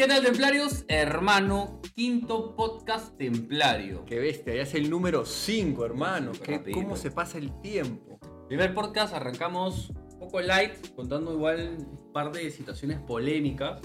[0.00, 0.86] ¿Qué tal, templarios?
[0.88, 4.06] Hermano, quinto podcast templario.
[4.06, 6.32] Qué bestia, ya es el número 5, hermano.
[6.42, 6.72] Qué-.
[6.72, 8.18] ¿Cómo se pasa el tiempo?
[8.48, 13.82] Primer podcast, arrancamos un poco light, contando igual un par de situaciones polémicas.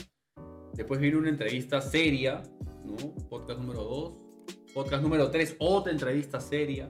[0.76, 2.42] Después viene una entrevista seria,
[2.86, 2.96] ¿no?
[3.28, 4.14] Podcast número 2.
[4.74, 6.90] Podcast número 3, otra entrevista seria.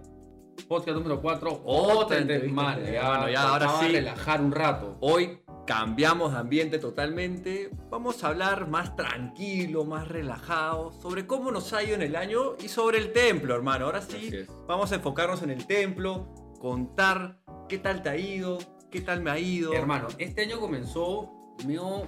[0.68, 2.62] Podcast número 4, otra Otra entrevista.
[2.62, 3.88] Mano, ya, Bueno, ya, ahora sí.
[3.88, 4.98] relajar un rato.
[5.02, 7.70] Hoy cambiamos de ambiente totalmente.
[7.90, 12.56] Vamos a hablar más tranquilo, más relajado, sobre cómo nos ha ido en el año
[12.64, 13.86] y sobre el templo, hermano.
[13.86, 14.32] Ahora sí,
[14.68, 16.28] vamos a enfocarnos en el templo,
[16.59, 18.58] contar qué tal te ha ido,
[18.92, 19.73] qué tal me ha ido.
[19.73, 21.32] Hermano, este año comenzó
[21.66, 22.04] medio...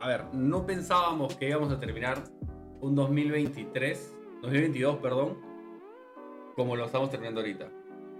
[0.00, 2.24] A ver, no pensábamos que íbamos a terminar
[2.80, 5.38] un 2023, 2022, perdón,
[6.56, 7.68] como lo estamos terminando ahorita.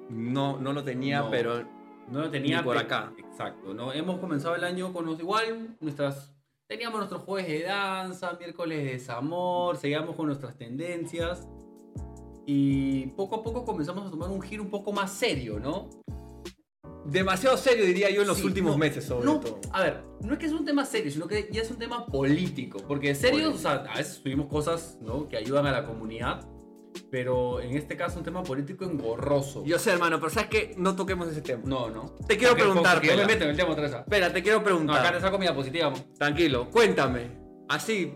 [0.08, 1.30] No, no lo tenía, No.
[1.30, 1.64] pero
[2.08, 3.12] No lo tenía Ni por acá.
[3.18, 3.92] Exacto, ¿no?
[3.92, 6.32] Hemos comenzado el año con los igual, nuestras...
[6.66, 11.46] Teníamos nuestros jueves de danza, miércoles de desamor, seguíamos con nuestras tendencias.
[12.46, 15.90] Y poco a poco comenzamos a tomar un giro un poco más serio, ¿no?
[17.04, 19.60] demasiado serio diría yo en los Sí, últimos no, meses sobre no, todo.
[19.72, 22.06] A ver, no es que es un tema serio, sino que ya es un tema
[22.06, 22.78] político.
[22.86, 25.28] Porque serio, o sea, a veces subimos cosas ¿no?
[25.28, 26.46] que ayudan a la comunidad,
[27.10, 29.64] pero en este caso un tema político engorroso.
[29.64, 31.62] Yo sé, hermano, pero sabes que no toquemos ese tema.
[31.66, 32.14] No, no.
[32.26, 33.94] Te quiero Porque- preguntar, porque Yo me meto en el tema otra vez.
[33.94, 34.98] Espera, te quiero No, preguntar.
[35.00, 35.92] acá te saco mi diapositiva.
[36.18, 37.30] Tranquilo, cuéntame.
[37.68, 38.14] Así,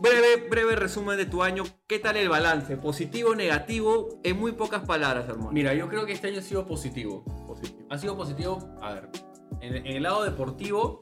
[0.00, 1.64] breve, breve resumen de tu año.
[1.86, 2.76] ¿Qué tal el balance?
[2.76, 4.20] ¿Positivo negativo?
[4.24, 5.52] En muy pocas palabras, hermano.
[5.52, 7.24] Mira, yo creo que este año ha sido positivo.
[7.90, 9.08] Ha sido positivo, a ver,
[9.60, 11.00] en, en el lado deportivo,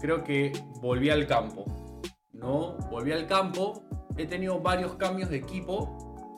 [0.00, 1.64] creo que volví al campo.
[2.32, 2.76] ¿No?
[2.90, 3.84] Volví al campo.
[4.16, 5.91] He tenido varios cambios de equipo,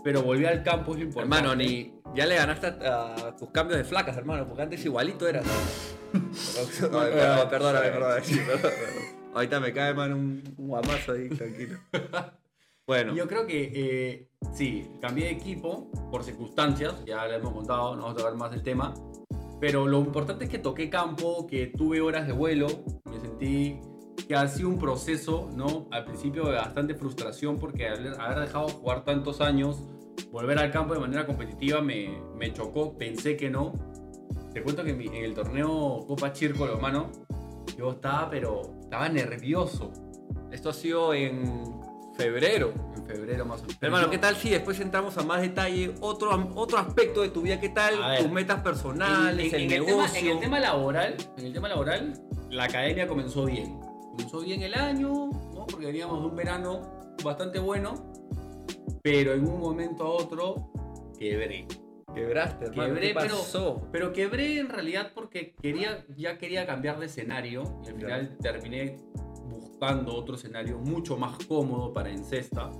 [0.04, 1.36] pero volví al campo es lo importante.
[1.36, 5.26] hermano, ni ya le ganaste a, a tus cambios de flacas, hermano, porque antes igualito
[5.26, 5.44] eras.
[6.80, 8.40] Perdón, perdóname, perdóname, sí.
[9.34, 11.78] Ahorita me cae, mano, un, un guamazo ahí, tranquilo.
[12.86, 17.96] Bueno, Yo creo que eh, sí, cambié de equipo por circunstancias, ya le hemos contado,
[17.96, 18.92] no vamos a tocar más el tema.
[19.58, 22.66] Pero lo importante es que toqué campo, que tuve horas de vuelo,
[23.06, 23.80] me sentí
[24.28, 25.88] que ha sido un proceso, ¿no?
[25.90, 29.82] Al principio de bastante frustración porque haber haber dejado jugar tantos años,
[30.30, 33.72] volver al campo de manera competitiva me, me chocó, pensé que no.
[34.52, 37.10] Te cuento que en, mi- en el torneo Copa Chírcolo, hermano,
[37.76, 39.92] yo estaba, pero estaba nervioso
[40.52, 41.64] esto ha sido en
[42.16, 42.72] febrero.
[42.96, 43.78] en febrero más o menos.
[43.80, 45.92] Hermano, Yo- ¿qué tal si después entramos a más detalle?
[46.00, 47.98] Otro, otro aspecto de tu vida, ¿qué tal?
[47.98, 48.22] Ver.
[48.22, 50.12] Tus metas personales, en, el en el negocio.
[50.12, 52.12] tema, en el tema laboral, en el tema laboral,
[52.50, 53.80] la academia comenzó bien.
[54.12, 55.08] Comenzó bien el año,
[55.54, 55.66] ¿no?
[55.68, 56.82] Porque veníamos de un verano
[57.24, 58.12] bastante bueno,
[59.02, 60.70] pero en un momento a otro
[61.18, 61.66] quebré.
[62.14, 62.94] Quebraste, hermano.
[62.94, 63.88] Quebré, ¿Qué pero- pasó?
[63.90, 68.96] Pero quebré en realidad porque quería, ya quería cambiar de escenario y al final terminé
[69.48, 72.70] buscando otro escenario mucho más cómodo para Encesta.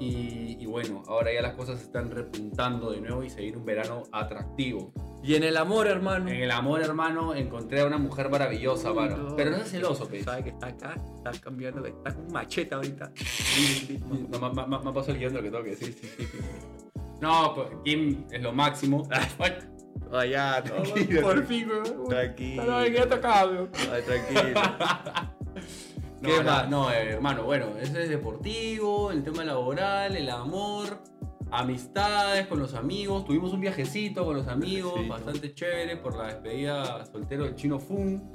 [0.00, 3.64] Y, y bueno, ahora ya las cosas están repuntando de nuevo y se viene un
[3.64, 4.92] verano atractivo.
[5.24, 6.28] Y en el amor, hermano.
[6.28, 9.34] En el amor, hermano, encontré a una mujer maravillosa, mano.
[9.36, 10.22] Pero no es celoso, pe.
[10.22, 13.12] Sabe que está acá, está cambiando, está con un machete ahorita.
[14.30, 16.38] No, ma- me pasó el guion de lo que tengo que decir, sí, sí, sí.
[17.20, 19.08] No, pues, Kim es lo máximo.
[20.30, 21.20] Ya, tranquilo.
[21.22, 22.08] por fin, weón.
[22.08, 23.02] Tranquilo.
[23.02, 23.68] Atacado.
[23.92, 24.60] Ay, tranquilo.
[26.20, 26.68] No, ¿Qué más?
[26.68, 30.98] no, eh, hermano, bueno, ese es deportivo, el tema laboral, el amor,
[31.50, 33.24] amistades con los amigos.
[33.24, 35.14] Tuvimos un viajecito con los amigos, Viajecito.
[35.14, 38.30] bastante chévere por la despedida soltero del chino Fun.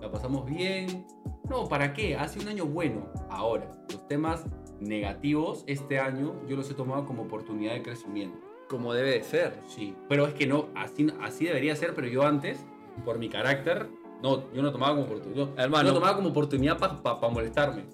[0.00, 1.06] La pasamos bien.
[1.48, 2.16] No, ¿para qué?
[2.16, 3.08] Hace un año bueno.
[3.30, 4.44] Ahora, los temas
[4.80, 8.36] negativos este año yo los he tomado como oportunidad de crecimiento.
[8.68, 9.60] Como debe de ser.
[9.68, 12.64] Sí, pero es que no, así, así debería ser, pero yo antes,
[13.04, 13.88] por mi carácter,
[14.22, 15.36] no, yo no tomaba como oportunidad.
[15.48, 15.88] Yo, Hermano.
[15.88, 17.84] yo tomaba como oportunidad para molestarme.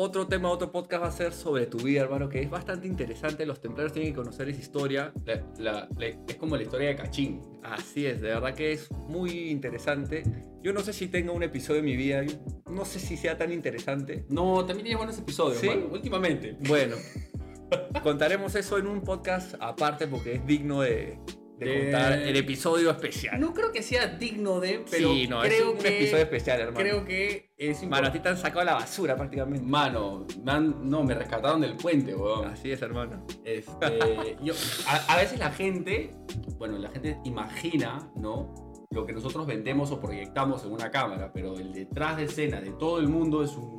[0.00, 3.44] Otro tema, otro podcast va a ser sobre tu vida, hermano, que es bastante interesante.
[3.44, 5.12] Los templarios tienen que conocer esa historia.
[5.24, 7.42] La- la- la- es como la historia de Cachín.
[7.64, 10.22] Así es, de verdad que es muy interesante.
[10.62, 12.22] Yo no sé si tenga un episodio en mi vida,
[12.70, 14.24] no sé si sea tan interesante.
[14.28, 15.66] No, también tienes buenos episodios, ¿Sí?
[15.68, 16.56] mano, últimamente.
[16.68, 16.94] Bueno,
[18.04, 21.18] contaremos eso en un podcast aparte porque es digno de,
[21.58, 23.40] de De- contar el episodio especial.
[23.40, 26.78] No creo que sea digno de, pero sí, no, es un que episodio especial, hermano.
[26.78, 28.18] creo que es Mano, a importante.
[28.18, 29.66] ti te han sacado la basura prácticamente.
[29.66, 32.46] Mano, me han- no, me rescataron del puente, weón.
[32.46, 33.26] Así es, hermano.
[33.44, 34.54] Este, yo-
[34.86, 36.14] a, a veces la gente,
[36.58, 38.54] bueno, la gente imagina, ¿no?
[38.90, 42.70] Lo que nosotros vendemos o proyectamos en una cámara, pero el detrás de escena de
[42.70, 43.76] todo el mundo es un,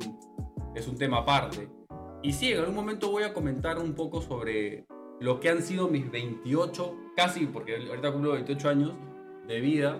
[0.76, 1.68] es un tema aparte.
[2.22, 4.84] Y sí, en algún momento voy a comentar un poco sobre
[5.20, 8.92] lo que han sido mis 28, casi, porque ahorita cumplo 28 años
[9.46, 9.98] de vida.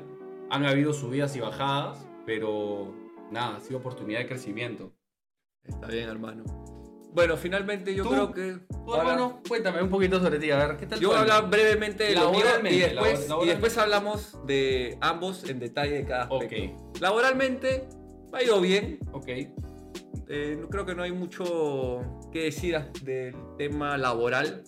[0.50, 2.92] Han habido subidas y bajadas, pero
[3.30, 4.92] nada, ha sido oportunidad de crecimiento.
[5.64, 6.44] Está bien, hermano.
[7.12, 8.10] Bueno, finalmente yo ¿Tú?
[8.10, 8.58] creo que.
[8.68, 10.98] Tú, ahora- hermano, cuéntame un poquito sobre ti, a ver, ¿qué tal?
[11.00, 12.40] Yo voy a hablar brevemente de lo mío
[12.70, 16.56] y después, y después hablamos de ambos en detalle de cada aspecto.
[16.56, 17.88] Ok, Laboralmente
[18.32, 18.98] me ha ido bien.
[19.12, 19.28] ok.
[20.32, 22.00] Eh, creo que no hay mucho
[22.32, 24.62] que decir del tema laboral.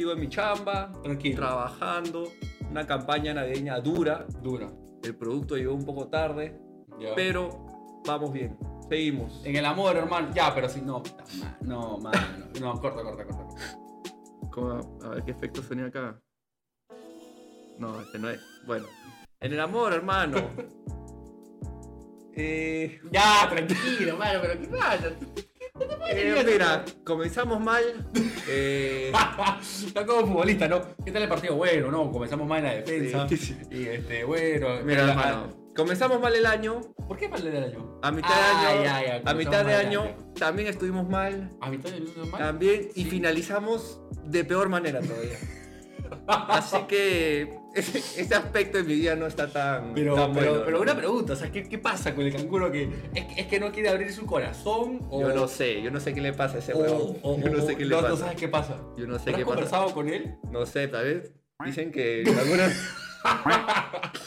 [0.00, 1.36] Sigo en mi chamba, Tranquilo.
[1.36, 2.32] trabajando.
[2.70, 4.24] Una campaña navideña dura.
[4.42, 4.72] Dura.
[5.02, 6.58] El producto llegó un poco tarde,
[6.98, 7.14] Ya.
[7.14, 7.66] pero
[8.06, 8.56] vamos bien.
[8.88, 9.44] Seguimos.
[9.44, 10.30] En el amor, hermano.
[10.34, 11.02] Ya, pero si no.
[11.60, 12.18] No, mano.
[12.62, 13.54] No, corta, corta, corta.
[14.50, 14.98] ¿Cómo?
[15.04, 16.18] A ver qué efecto sonía acá.
[17.78, 18.40] No, este no es.
[18.66, 18.86] Bueno.
[19.38, 20.38] En el amor, hermano.
[22.34, 25.10] eh, Ya, tranquilo, mano, pero ¿qué pasa?
[26.10, 27.82] Eh, mira, comenzamos mal.
[28.48, 29.12] eh,
[29.86, 30.80] Está como futbolista, ¿no?
[31.04, 31.56] ¿Qué tal el partido?
[31.56, 33.28] Bueno, no, comenzamos mal en la defensa.
[33.28, 33.56] Sí, sí.
[33.70, 34.68] Y este, bueno.
[34.84, 35.60] mira, la- hermano.
[35.76, 36.80] Comenzamos mal el año.
[37.06, 37.98] ¿Por qué mal del año?
[38.02, 38.82] A mitad de Ah, año.
[38.84, 40.16] ya, ya, a mitad de el año año.
[40.38, 41.50] también estuvimos mal.
[41.60, 42.40] ¿A mitad del año mal?
[42.40, 42.88] También.
[42.96, 43.10] Y Sí.
[43.10, 45.38] finalizamos de peor manera todavía.
[46.26, 49.94] Así que ese, ese aspecto de mi vida no está tan.
[49.94, 50.82] Pero, tan pero, bueno, pero ¿no?
[50.82, 52.84] una pregunta, o sea, ¿qué, qué pasa con el canguro que
[53.14, 55.06] es, es que no quiere abrir su corazón?
[55.10, 57.16] O, Yo no sé, yo no sé qué le pasa a ese huevón.
[57.42, 58.08] Yo no sé qué le no, pasa.
[58.08, 58.76] no sabes qué pasa.
[58.96, 59.44] Yo no sé ¿Has qué pasa.
[59.44, 60.36] conversado con él?
[60.50, 61.32] No sé, tal vez
[61.64, 62.72] dicen que algunos...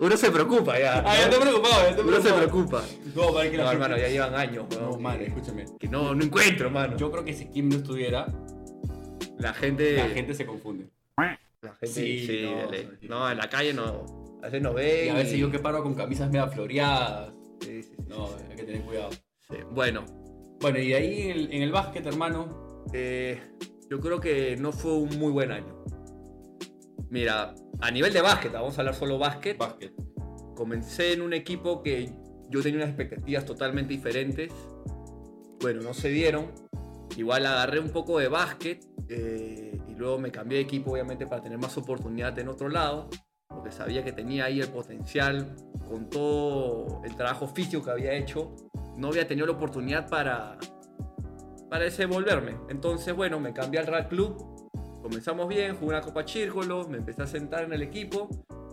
[0.00, 1.02] Uno se preocupa ya.
[1.04, 1.32] Ah, ya ¿no?
[1.34, 2.84] te preocupado, ya te Uno se preocupado.
[2.84, 2.84] preocupa.
[3.16, 4.66] No, para que la No, gente- hermano, ya llevan años.
[4.70, 5.64] No, weón, man, que- escúchame.
[5.80, 6.96] Que no, no encuentro, hermano.
[6.96, 8.26] Yo creo que si Kim no estuviera,
[9.38, 9.96] la gente...
[9.96, 10.86] la gente se confunde.
[11.62, 11.86] La gente...
[11.88, 13.06] Sí, Sí, no, sí.
[13.08, 14.38] no, en la calle no...
[14.40, 17.32] A veces no ve Y a veces yo que paro con camisas media floreadas.
[17.60, 19.10] Sí, sí, sí, No, hay que tener cuidado.
[19.72, 20.04] Bueno,
[20.60, 22.84] Bueno, y de ahí en el, en el básquet, hermano.
[22.92, 23.40] eh,
[23.90, 25.82] yo creo que no fue un muy buen año.
[27.10, 29.56] Mira, a nivel de básquet, vamos a hablar solo básquet.
[29.56, 29.92] Básquet.
[30.54, 32.12] comencé en un equipo que
[32.50, 34.52] yo tenía unas expectativas totalmente diferentes.
[35.60, 36.52] Bueno, no se dieron.
[37.16, 41.58] Igual agarré un poco de básquet eh, luego me cambié de equipo obviamente para tener
[41.58, 43.08] más oportunidad en otro lado,
[43.48, 45.54] porque sabía que tenía ahí el potencial
[45.88, 48.54] con todo el trabajo físico que había hecho.
[48.96, 50.58] No había tenido la oportunidad para,
[51.70, 52.56] para desenvolverme.
[52.68, 54.36] Entonces, bueno, me cambié al Real Club.
[55.02, 58.28] Comenzamos bien, jugué una Copa Chírcolo, me empecé a sentar en el equipo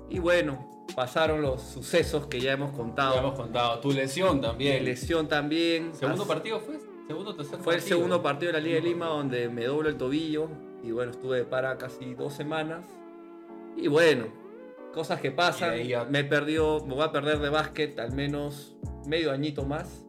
[0.09, 3.13] y bueno, pasaron los sucesos que ya hemos contado.
[3.15, 3.79] Ya hemos contado.
[3.79, 4.83] Tu lesión Mi también.
[4.83, 5.93] lesión también.
[5.95, 6.77] ¿Segundo As- partido fue?
[7.07, 7.97] ¿Segundo tercer Fue el partido?
[7.97, 10.49] segundo partido de la Liga de Lima donde me doblo el tobillo
[10.85, 12.85] y bueno, estuve de para casi dos semanas.
[13.75, 14.27] Y bueno,
[14.93, 15.73] cosas que pasan.
[16.09, 18.77] Me perdió, me voy a perder de básquet al menos
[19.07, 20.05] medio añito más.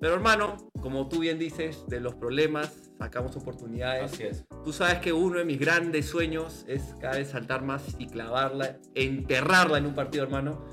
[0.00, 4.12] Pero hermano, como tú bien dices, de los problemas sacamos oportunidades.
[4.12, 4.44] Así es.
[4.64, 8.78] Tú sabes que uno de mis grandes sueños es cada vez saltar más y clavarla,
[8.94, 10.64] enterrarla en un partido, hermano.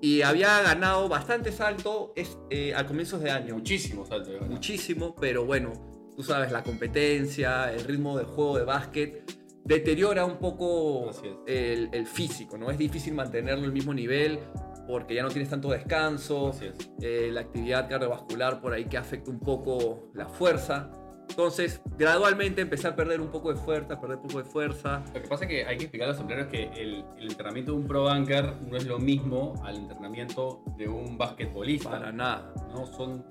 [0.00, 3.54] Y había ganado bastante salto es, eh, a comienzos de año.
[3.54, 4.32] Muchísimo salto.
[4.48, 10.38] Muchísimo, pero bueno, tú sabes, la competencia, el ritmo de juego de básquet deteriora un
[10.38, 11.10] poco
[11.46, 12.70] el, el físico, ¿no?
[12.70, 14.40] Es difícil mantenerlo al mismo nivel
[14.86, 16.52] porque ya no tienes tanto descanso,
[17.00, 20.90] eh, la actividad cardiovascular por ahí que afecta un poco la fuerza.
[21.28, 25.02] Entonces, gradualmente empecé a perder un poco de fuerza, a perder un poco de fuerza.
[25.14, 27.72] Lo que pasa es que hay que explicar a los sombreros que el, el entrenamiento
[27.72, 31.90] de un pro banker no es lo mismo al entrenamiento de un basquetbolista.
[31.90, 32.52] Para nada.
[32.74, 32.86] ¿no?
[32.86, 33.24] Son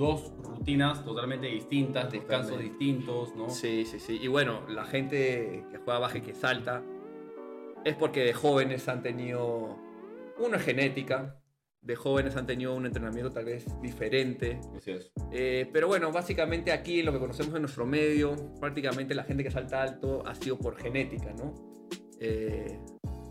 [0.00, 2.78] dos rutinas totalmente distintas, descansos Totalmente.
[2.78, 3.48] distintos, ¿no?
[3.50, 4.18] Sí, sí, sí.
[4.20, 6.82] Y bueno, la gente que juega baja y que salta
[7.84, 9.78] es porque de jóvenes han tenido
[10.38, 11.36] una genética,
[11.82, 14.58] de jóvenes han tenido un entrenamiento tal vez diferente.
[14.76, 15.12] Así es.
[15.32, 19.50] Eh, pero bueno, básicamente aquí lo que conocemos en nuestro medio, prácticamente la gente que
[19.50, 21.54] salta alto ha sido por genética, ¿no?
[22.20, 22.78] Eh,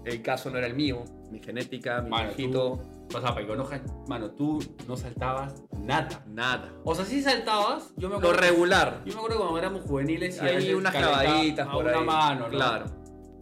[0.05, 3.47] el caso no era el mío, mi genética, mi Mano, viejito, o sea, para que
[3.47, 6.23] conozcan, mano, tú no saltabas nada.
[6.27, 6.71] nada.
[6.83, 8.39] O sea, sí saltabas, yo me Lo acuerdo.
[8.41, 9.01] regular.
[9.05, 12.05] Yo me acuerdo cuando éramos juveniles y Hay unas clavaditas por una ahí.
[12.05, 12.49] mano, ¿no?
[12.49, 12.85] Claro.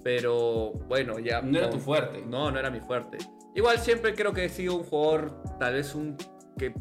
[0.04, 1.42] Pero bueno, ya.
[1.42, 2.24] No era tu fuerte.
[2.26, 3.18] No, no era mi fuerte.
[3.56, 6.16] Igual siempre creo que he sido un jugador, tal vez un.
[6.58, 6.74] que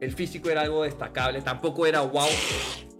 [0.00, 1.42] el físico era algo destacable.
[1.42, 2.26] Tampoco era wow.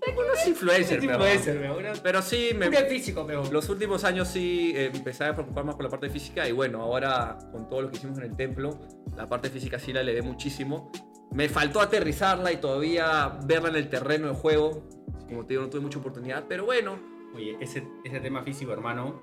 [0.04, 1.12] Tengo unos influencers, pero.
[1.12, 2.00] influencer, me.
[2.02, 3.44] Pero sí, me, físico, pero.
[3.50, 6.49] los últimos años sí eh, empecé a preocupar más por la parte física.
[6.49, 8.78] Y bueno, ahora con todo lo que hicimos en el templo,
[9.16, 10.90] la parte física sí la elevé muchísimo.
[11.32, 14.88] Me faltó aterrizarla y todavía verla en el terreno de juego.
[15.28, 16.44] Como te digo, no tuve mucha oportunidad.
[16.49, 16.99] Pero bueno,
[17.35, 19.23] Oye, ese, ese tema físico, hermano,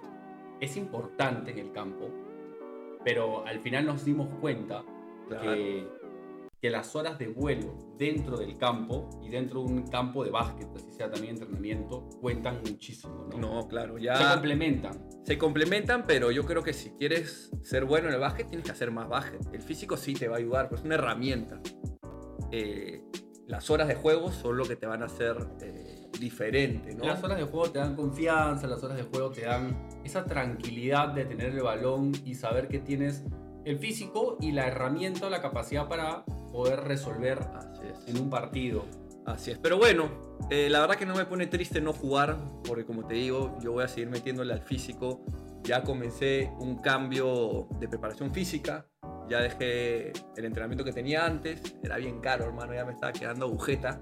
[0.59, 2.09] es importante en el campo,
[3.03, 4.83] pero al final nos dimos cuenta
[5.27, 5.53] Claro.
[5.53, 5.87] que,
[6.61, 10.67] que las horas de vuelo dentro del campo y dentro de un campo de básquet,
[10.75, 13.37] así sea también entrenamiento, cuentan muchísimo, ¿no?
[13.37, 14.33] no, claro, Se ya.
[14.33, 15.09] complementan.
[15.23, 18.71] Se complementan, pero yo creo que si quieres ser bueno en el básquet, tienes que
[18.71, 19.41] hacer más básquet.
[19.53, 21.61] El físico sí te va a ayudar, pero es una herramienta.
[22.51, 23.03] Eh,
[23.47, 27.05] las horas de juego son lo que te van a hacer eh, diferente, ¿no?
[27.05, 31.09] Las horas de juego te dan confianza, las horas de juego te dan esa tranquilidad
[31.09, 33.23] de tener el balón y saber que tienes
[33.65, 37.39] el físico y la herramienta, la capacidad para poder resolver
[38.07, 38.85] en un partido.
[39.25, 39.59] Así es.
[39.59, 40.09] Pero bueno,
[40.49, 43.73] eh, la verdad que no me pone triste no jugar, porque como te digo, yo
[43.73, 45.23] voy a seguir metiéndole al físico.
[45.63, 48.87] Ya comencé un cambio de preparación física.
[49.29, 51.61] Ya dejé el entrenamiento que tenía antes.
[51.83, 52.73] Era bien caro, hermano.
[52.73, 54.01] Ya me estaba quedando agujeta.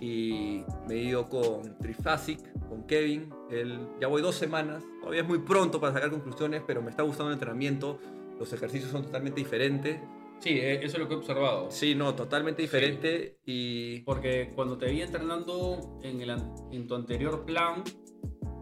[0.00, 3.28] Y me he ido con Trifasic, con Kevin.
[3.50, 4.82] Él, ya voy dos semanas.
[5.00, 7.98] Todavía es muy pronto para sacar conclusiones, pero me está gustando el entrenamiento.
[8.38, 10.00] Los ejercicios son totalmente diferentes.
[10.40, 11.70] Sí, eh, eso es lo que he observado.
[11.70, 13.38] Sí, no, totalmente diferente.
[13.44, 16.30] Y Porque cuando te vi entrenando en, el,
[16.72, 17.82] en tu anterior plan,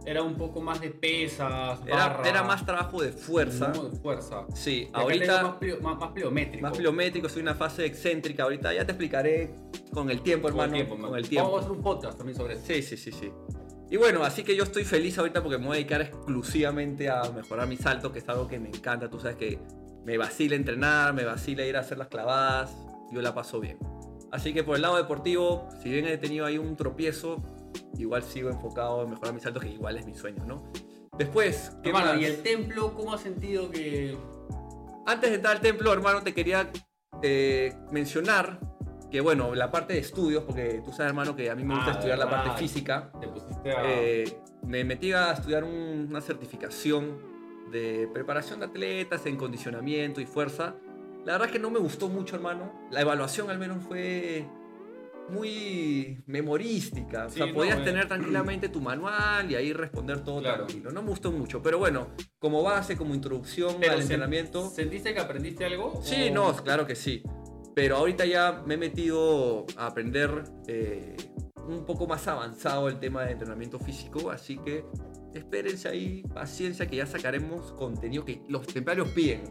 [0.07, 3.69] era un poco más de pesas, era, barra, era más trabajo de fuerza.
[3.69, 4.47] de fuerza.
[4.55, 6.63] Sí, Y ahorita más, plio- más, más pliométrico.
[6.63, 8.43] más pliométrico, soy una fase excéntrica.
[8.45, 9.55] Ahorita ya te explicaré
[9.93, 10.75] con el tiempo, Con el hermano.
[10.85, 11.49] tiempo, con el tiempo.
[11.51, 12.65] Vamos a hacer un podcast también sobre eso.
[12.67, 13.31] Sí, sí, sí, sí.
[13.91, 17.23] Y bueno, así que yo estoy feliz ahorita porque me voy a dedicar exclusivamente a
[17.31, 19.09] mejorar mi salto, que es algo que me encanta.
[19.09, 19.59] Tú sabes que
[20.05, 22.75] me vacila entrenar, me vacila ir a hacer las clavadas,
[23.13, 23.79] yo la paso bien.
[24.31, 27.43] Así que por el lado deportivo, si bien he tenido ahí un tropiezo,
[27.97, 30.73] igual sigo enfocado en mejorar mi salto, que igual es mi sueño, ¿no?
[31.17, 32.21] Después, ¿qué Hermano, más?
[32.21, 34.17] ¿y el templo cómo has sentido que...?
[35.07, 36.71] Antes de entrar al templo, hermano, te quería
[37.23, 38.59] eh, mencionar
[39.11, 41.91] que, bueno, la parte de estudios, porque tú sabes, hermano, que a mí me gusta
[41.91, 43.13] Ah, estudiar la parte física.
[43.21, 43.83] Te pusiste a...
[43.85, 47.34] Eh, me metí a estudiar un- una certificación
[47.75, 50.77] de preparación de atletas en condicionamiento y fuerza.
[51.25, 52.73] La verdad es que no me gustó mucho, hermano.
[52.93, 54.47] La evaluación al menos fue
[55.31, 57.27] muy memorística.
[57.27, 57.85] O Sí, sea, no, podías eh.
[57.85, 60.67] tener tranquilamente tu manual y ahí responder todo Claro.
[60.67, 60.93] tranquilo.
[60.93, 64.69] No me gustó mucho, pero bueno, como base, como introducción Pero al sen- entrenamiento.
[64.71, 66.01] ¿Sentiste que aprendiste algo?
[66.03, 67.23] Sí, o- no, claro que sí.
[67.75, 71.17] Pero ahorita ya me he metido a aprender eh,
[71.67, 74.85] un poco más avanzado el tema de entrenamiento físico, así que
[75.35, 79.43] espérense ahí, paciencia, que ya sacaremos contenido que los templarios piden.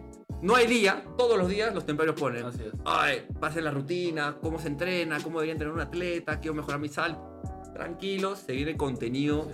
[0.42, 2.46] No hay día, todos los días los templarios ponen.
[2.46, 2.74] Así es.
[2.86, 6.90] Ay, pasen la rutina, cómo se entrena, cómo debería entrenar un atleta, quiero mejorar mi
[6.90, 7.18] sal.
[7.74, 9.50] Tranquilos, se viene contenido,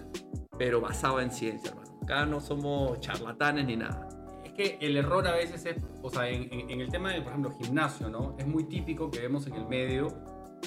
[0.58, 2.00] pero basado en ciencia, hermano.
[2.04, 4.10] Acá no somos charlatanes ni nada.
[4.44, 7.22] Es que el error a veces es, o sea, en, en- en el tema de,
[7.22, 8.36] por ejemplo, gimnasio, ¿no?
[8.40, 10.08] Es muy típico que vemos en el medio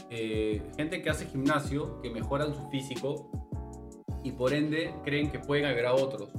[0.09, 3.29] eh, gente que hace gimnasio, que mejoran su físico
[4.23, 6.31] y por ende creen que pueden agregar a otros.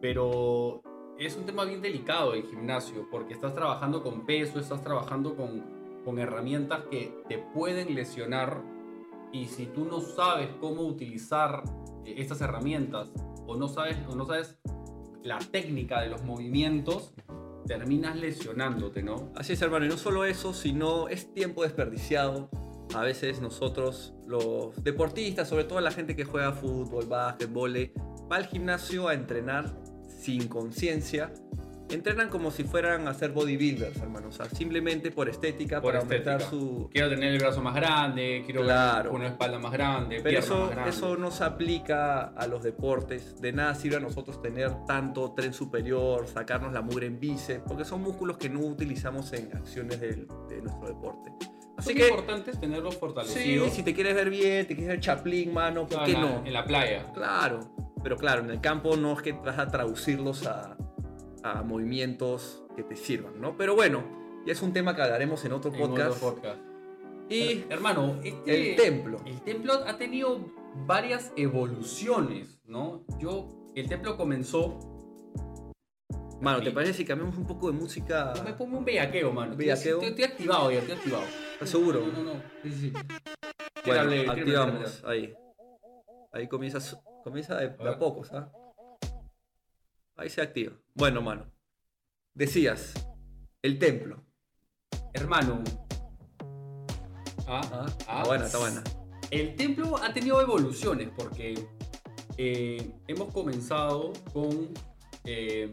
[0.00, 0.82] Pero
[1.18, 5.64] es un tema bien delicado el gimnasio, porque estás trabajando con peso, estás trabajando con,
[6.04, 8.62] con herramientas que te pueden lesionar
[9.32, 11.62] y si tú no sabes cómo utilizar
[12.04, 13.10] eh, estas herramientas
[13.46, 14.58] o no sabes, o no sabes
[15.22, 17.14] la técnica de los movimientos,
[17.66, 19.30] terminas lesionándote, ¿no?
[19.36, 22.50] Así es, hermano, y no solo eso, sino es tiempo desperdiciado.
[22.94, 27.92] A veces nosotros, los deportistas, sobre todo la gente que juega fútbol, básquet, vole,
[28.30, 29.74] va al gimnasio a entrenar
[30.08, 31.32] sin conciencia.
[31.90, 34.28] Entrenan como si fueran a ser bodybuilders, hermano.
[34.28, 36.50] O sea, simplemente por estética, Por para aumentar estética.
[36.50, 36.88] su...
[36.90, 39.12] Quiero tener el brazo más grande, quiero Claro.
[39.12, 40.96] una espalda más grande, Pero eso, más grandes.
[40.96, 43.38] eso no se aplica a los deportes.
[43.42, 47.84] De nada sirve a nosotros tener tanto tren superior, sacarnos la mugre en bíceps, porque
[47.84, 51.30] son músculos que no utilizamos en acciones del- de nuestro deporte.
[51.84, 53.72] Así que importantes tenerlos Sí, fortalecidos.
[53.72, 56.42] si te quieres ver bien, te quieres ver chaplín, mano, ¿por en qué no?
[56.44, 57.12] En la playa.
[57.12, 57.60] Claro,
[58.02, 60.76] pero claro, en el campo no es que vas a traducirlos a,
[61.42, 63.56] a movimientos que te sirvan, ¿no?
[63.56, 64.02] Pero bueno,
[64.46, 66.20] ya es un tema que hablaremos en otro en otro podcast.
[66.20, 66.58] podcast.
[67.28, 69.18] Y hermano, este, el templo.
[69.24, 70.40] El templo ha tenido
[70.86, 73.04] varias evoluciones, ¿no?
[73.18, 74.78] Yo, el templo comenzó.
[76.42, 78.32] Mano, ¿te parece si cambiamos un poco de música?
[78.44, 79.54] Me pongo un bellaqueo, mano.
[79.54, 80.02] Bellaqueo.
[80.02, 81.24] Estoy, estoy activado ya, estoy activado.
[81.52, 82.00] ¿Estás seguro?
[82.00, 82.42] No, no, no.
[82.64, 82.92] Sí, sí, sí.
[82.92, 85.14] Bueno, Tírale, activamos, tírale.
[85.18, 85.34] ahí.
[86.32, 88.48] Ahí comienza, comienza de, a poco, ¿sabes?
[90.16, 90.72] Ahí se activa.
[90.94, 91.46] Bueno, mano.
[92.34, 92.92] Decías,
[93.62, 94.24] el templo.
[95.14, 95.62] Hermano.
[97.46, 97.86] Ah, Ah, ah.
[97.88, 98.82] está buena, está buena.
[99.30, 101.54] El templo ha tenido evoluciones porque
[102.36, 104.70] eh, hemos comenzado con
[105.24, 105.70] eh,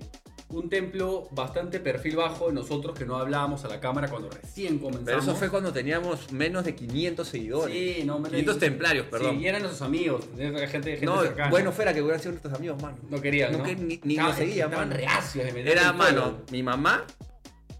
[0.49, 5.05] un templo bastante perfil bajo nosotros que no hablábamos a la cámara cuando recién comenzamos.
[5.05, 7.75] Pero eso fue cuando teníamos menos de 500 seguidores.
[7.75, 8.59] Sí, no, menos de 500 quinientos.
[8.59, 9.35] templarios, perdón.
[9.37, 11.51] Sí, y eran nuestros amigos, gente, gente no, cercana.
[11.51, 12.97] bueno fuera que hubieran sido nuestros amigos, mano.
[13.09, 13.63] no querían, no ¿no?
[13.63, 14.99] que ni- nos seguían, estaban mano.
[14.99, 17.05] reacios de meterse Era, mano, mi mamá,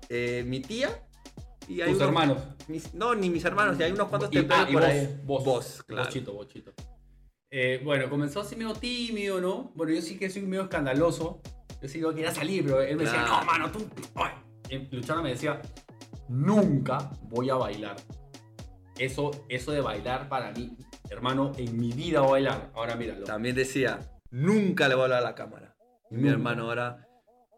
[0.07, 0.89] eh, mi tía
[1.67, 2.38] y hay Tus unos- hermanos.
[2.67, 5.19] mis- no, ni mis hermanos, y hay unos cuantos templarios ah, y por vos, ahí.
[5.23, 6.05] vos, Vos, claro.
[6.05, 6.73] Bochito, bochito.
[7.51, 9.71] Eh, bueno, comenzó así medio tímido, ¿no?
[9.73, 11.41] Bueno, yo sí que soy medio escandaloso.
[11.81, 13.88] Yo sí que quería salir, pero él me decía, no, mano, tú...
[14.15, 14.31] ay".
[14.69, 15.62] Y Luchana me decía,
[16.27, 17.95] nunca voy a bailar.
[18.98, 20.75] eso, eso de bailar para mí,
[21.09, 22.71] hermano, en mi vida voy a bailar.
[22.75, 23.25] Ahora míralo.
[23.25, 25.75] También decía, nunca le voy a hablar a la cámara.
[26.12, 27.07] Y mi hermano ahora,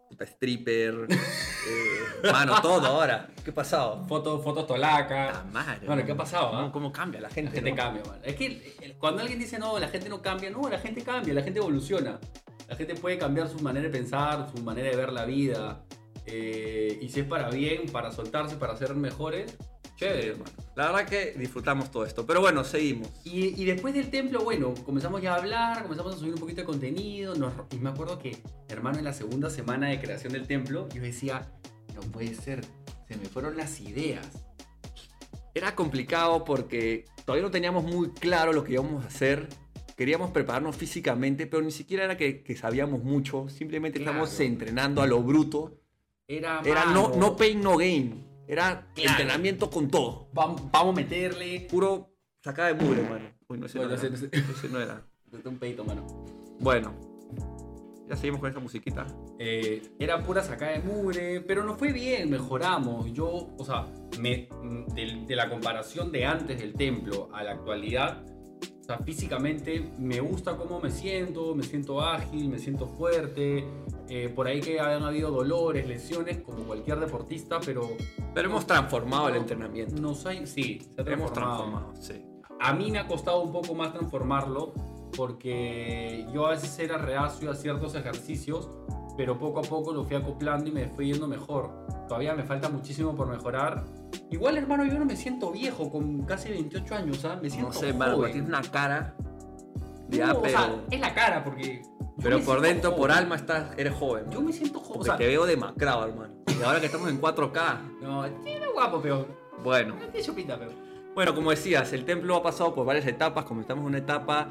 [0.10, 3.30] puta stripper, eh, mano, todo ahora.
[3.44, 4.06] ¿Qué ha pasado?
[4.08, 5.44] Fotos, fotos tolaca.
[5.52, 6.72] Madre, Bueno, ¿qué ha pasado, ¿Cómo, ah?
[6.72, 7.52] cómo cambia la La gente?
[7.54, 7.76] gente no?
[7.76, 8.20] cambia, man.
[8.24, 11.42] Es que cuando alguien dice no, la gente no cambia, no, la gente cambia, la
[11.44, 12.20] gente evoluciona.
[12.72, 15.84] La gente puede cambiar su manera de pensar, su manera de ver la vida.
[16.26, 19.58] eh, y si es para bien, para soltarse, para ser mejores,
[19.98, 20.52] chévere, hermano.
[20.76, 22.26] La verdad que disfrutamos todo esto.
[22.26, 23.10] Pero bueno, seguimos.
[23.26, 26.62] Y, y después del templo, bueno, comenzamos ya a hablar, comenzamos a subir un poquito
[26.62, 27.36] de contenido.
[27.36, 28.38] nos- y me acuerdo que,
[28.70, 31.52] hermano, en la segunda semana de creación del templo, yo decía,
[31.94, 32.64] no puede ser,
[33.10, 34.26] se me fueron las ideas.
[35.54, 39.50] Era complicado porque todavía no teníamos muy claro lo que íbamos a hacer.
[40.02, 43.48] Queríamos prepararnos físicamente, pero ni siquiera era que, que sabíamos mucho.
[43.50, 44.14] Simplemente Claro.
[44.24, 45.78] estamos entrenando a lo bruto.
[46.28, 48.26] Era, Era no, no pain, no gain.
[48.48, 49.12] Era Claro.
[49.12, 50.28] entrenamiento con todo.
[50.34, 51.68] Vamos, vamos a meterle.
[51.70, 53.26] Puro sacada de mugre, mano.
[53.48, 54.16] Uy, no, ese Bueno, no era.
[54.16, 55.06] ese- Ese no era.
[55.46, 56.04] Un peito, mano.
[56.60, 56.96] Bueno,
[58.10, 59.06] ya seguimos con esa musiquita.
[59.38, 63.14] Eh, era pura sacada de mugre, pero nos fue bien, mejoramos.
[63.14, 63.86] Yo, o sea,
[64.20, 64.50] me,
[64.96, 68.26] de, de la comparación de antes del templo a la actualidad,
[68.98, 73.66] sea, físicamente me gusta cómo me siento, me siento ágil, me siento fuerte.
[74.10, 77.90] eh, por ahí que hayan habido dolores, lesiones, como cualquier deportista, pero
[78.34, 80.02] Pero hemos transformado el entrenamiento.
[80.02, 81.94] nos hay, sí, se ha Hemos transformado.
[81.94, 82.26] transformado, sí.
[82.60, 84.74] A mí me ha costado un poco más transformarlo
[85.16, 88.70] porque yo a veces era reacio a ciertos ejercicios,
[89.22, 91.70] pero poco a poco lo fui acoplando y me fui yendo mejor.
[92.08, 93.84] Todavía me falta muchísimo por mejorar.
[94.32, 97.40] Igual, hermano, yo no me siento viejo con casi 28 años, ¿sabes?
[97.40, 98.32] Me siento No sé, mano, joven.
[98.32, 99.14] tienes una cara.
[99.20, 101.84] No, Ya, o sea, es la cara porque...
[102.20, 103.12] pero por dentro, por joven.
[103.12, 104.26] alma, estás, eres joven.
[104.32, 104.94] Yo me siento joven.
[104.94, 106.34] O Porque sea, te veo demacrado, hermano.
[106.60, 108.00] Y ahora que estamos en 4K.
[108.02, 109.28] no, tiene guapo, pero...
[109.64, 109.98] Bueno.
[109.98, 110.72] Tiene chupita, pero...
[111.14, 113.46] Bueno, como decías, el templo ha pasado por varias etapas.
[113.46, 114.50] Comenzamos una etapa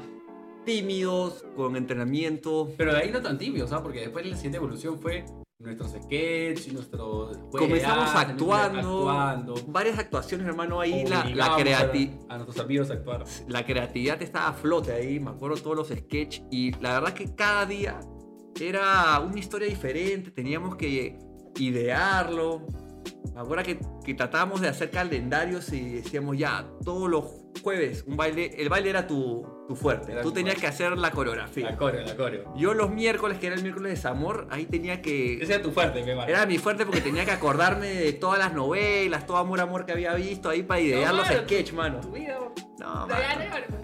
[0.65, 2.71] tímidos, con entrenamiento.
[2.77, 3.83] Pero de ahí no tan tibio, ¿sabes?
[3.83, 5.25] Porque después la siguiente evolución fue
[5.59, 7.27] nuestros sketches, nuestro...
[7.51, 9.55] juego de Comenzamos actuando, actuando.
[9.67, 10.79] Varias actuaciones, hermano.
[10.81, 11.21] Ahí la, la,
[11.55, 13.23] Obligamos creati- a, nuestros amigos a actuar.
[13.47, 15.19] la creatividad estaba a flote ahí.
[15.19, 16.43] Me acuerdo todos los sketches.
[16.51, 17.99] Y la verdad que cada día
[18.59, 20.31] era una historia diferente.
[20.31, 21.19] Teníamos que
[21.57, 22.65] idearlo.
[23.33, 27.25] Me acuerdo que, que tratábamos de hacer calendarios y decíamos ya, todos los
[27.63, 28.53] jueves, un baile.
[28.61, 30.11] El baile era tu, tu fuerte.
[30.11, 30.61] Era Tú tenías fuerte.
[30.61, 31.71] que hacer la coreografía.
[31.71, 32.53] La coreo, la coreo.
[32.57, 35.41] Yo los miércoles, que era el miércoles de Zamor, ahí tenía que...
[35.41, 36.29] Ese era tu fuerte, mi hermano.
[36.29, 39.93] Era mi fuerte porque tenía que acordarme de todas las novelas, todo amor, amor que
[39.93, 41.99] había visto ahí para idear los mano, sketch, mano.
[42.01, 42.37] Tu vida,
[42.79, 43.13] No, mano.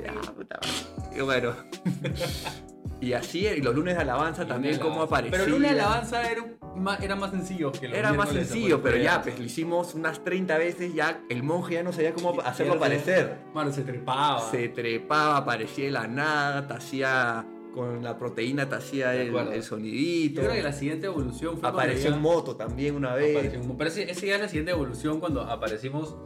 [0.04, 1.18] ya, puta madre.
[1.18, 1.54] Y bueno.
[3.00, 5.38] y así, y los lunes de alabanza también, cómo aparecía.
[5.38, 8.98] Pero lunes de alabanza era, más, era más sencillo que los Era más sencillo, pero
[8.98, 12.74] ya, pues lo hicimos unas 30 veces, ya el monje ya no sabía cómo hacerlo
[12.74, 13.38] aparecer.
[13.54, 14.40] Mano, se trepaba.
[14.50, 19.54] Se trepaba, aparecía de la nada, te hacía, con la proteína te hacía el, el
[19.56, 20.42] Yo sonidito.
[20.42, 23.56] creo que la siguiente evolución fue Apareció en moto también una vez.
[23.78, 26.18] Pero ese, ese ya es la siguiente evolución cuando aparecimos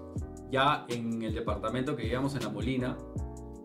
[0.52, 2.98] ya en el departamento que vivíamos en La Molina.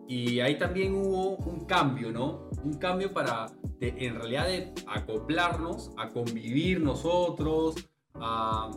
[0.07, 2.49] Y ahí también hubo un cambio, ¿no?
[2.63, 3.47] Un cambio para,
[3.81, 4.47] en realidad,
[4.87, 7.75] acoplarnos, a convivir nosotros,
[8.15, 8.71] a,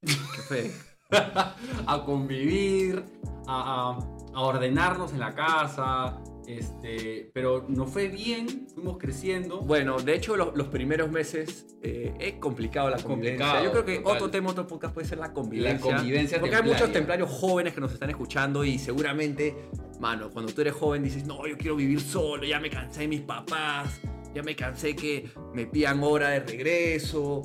[0.00, 0.70] ¿Qué fue?
[1.86, 3.04] a convivir,
[3.46, 3.98] a
[4.34, 6.20] ordenarnos en la casa.
[6.46, 9.60] Este, pero nos fue bien, fuimos creciendo.
[9.62, 13.46] Bueno, de hecho, los, los primeros meses eh, es complicado la convivencia.
[13.46, 14.16] Complicado, Yo creo que total.
[14.16, 15.90] otro tema, otro podcast puede ser la convivencia.
[15.90, 16.80] La convivencia Porque hay templaria.
[16.80, 19.56] muchos templarios jóvenes que nos están escuchando y seguramente,
[20.00, 23.08] mano, cuando tú eres joven dices, no, yo quiero vivir solo, ya me cansé de
[23.08, 24.00] mis papás,
[24.34, 27.42] ya me cansé que me pidan hora de regreso.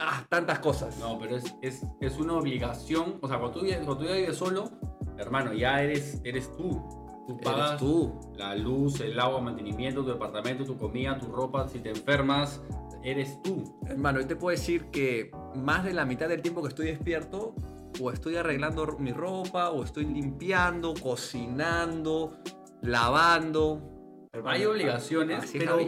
[0.00, 0.98] Ah, tantas cosas.
[0.98, 3.18] No, pero es, es, es una obligación.
[3.20, 4.68] O sea, cuando tú, cuando tú ya vives solo,
[5.16, 6.82] hermano, ya eres, eres tú.
[7.26, 8.12] Tú pagas tú.
[8.36, 11.68] la luz, el agua, mantenimiento, tu departamento, tu comida, tu ropa.
[11.68, 12.60] Si te enfermas,
[13.02, 13.78] eres tú.
[13.86, 17.54] Hermano, yo te puedo decir que más de la mitad del tiempo que estoy despierto,
[18.00, 22.38] o estoy arreglando mi ropa, o estoy limpiando, cocinando,
[22.80, 24.28] lavando.
[24.44, 25.78] Hay obligaciones, Así pero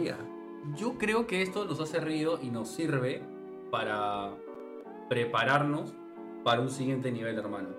[0.77, 3.23] yo creo que esto nos hace ruido y nos sirve
[3.71, 4.35] para
[5.09, 5.93] prepararnos
[6.43, 7.69] para un siguiente nivel, hermano.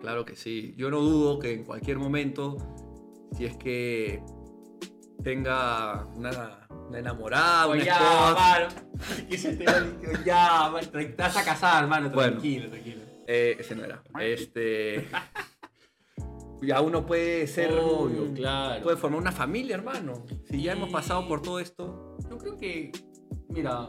[0.00, 0.74] Claro que sí.
[0.76, 2.56] Yo no dudo que en cualquier momento,
[3.32, 4.22] si es que
[5.22, 9.28] tenga una, una enamorada, una Oye, ya, esposa, mano.
[9.28, 9.64] Que se te
[10.24, 12.10] ya, te vas a casar, hermano.
[12.10, 12.32] Bueno.
[12.32, 13.02] Tranquilo, tranquilo.
[13.26, 14.02] eh, ese no era.
[14.20, 15.08] Este.
[16.62, 17.72] Ya uno puede ser.
[17.72, 18.82] Obvio, un- claro.
[18.82, 20.24] Puede formar una familia, hermano.
[20.48, 22.16] Si ya Y- hemos pasado por todo esto.
[22.30, 22.92] Yo creo que,
[23.50, 23.86] mira,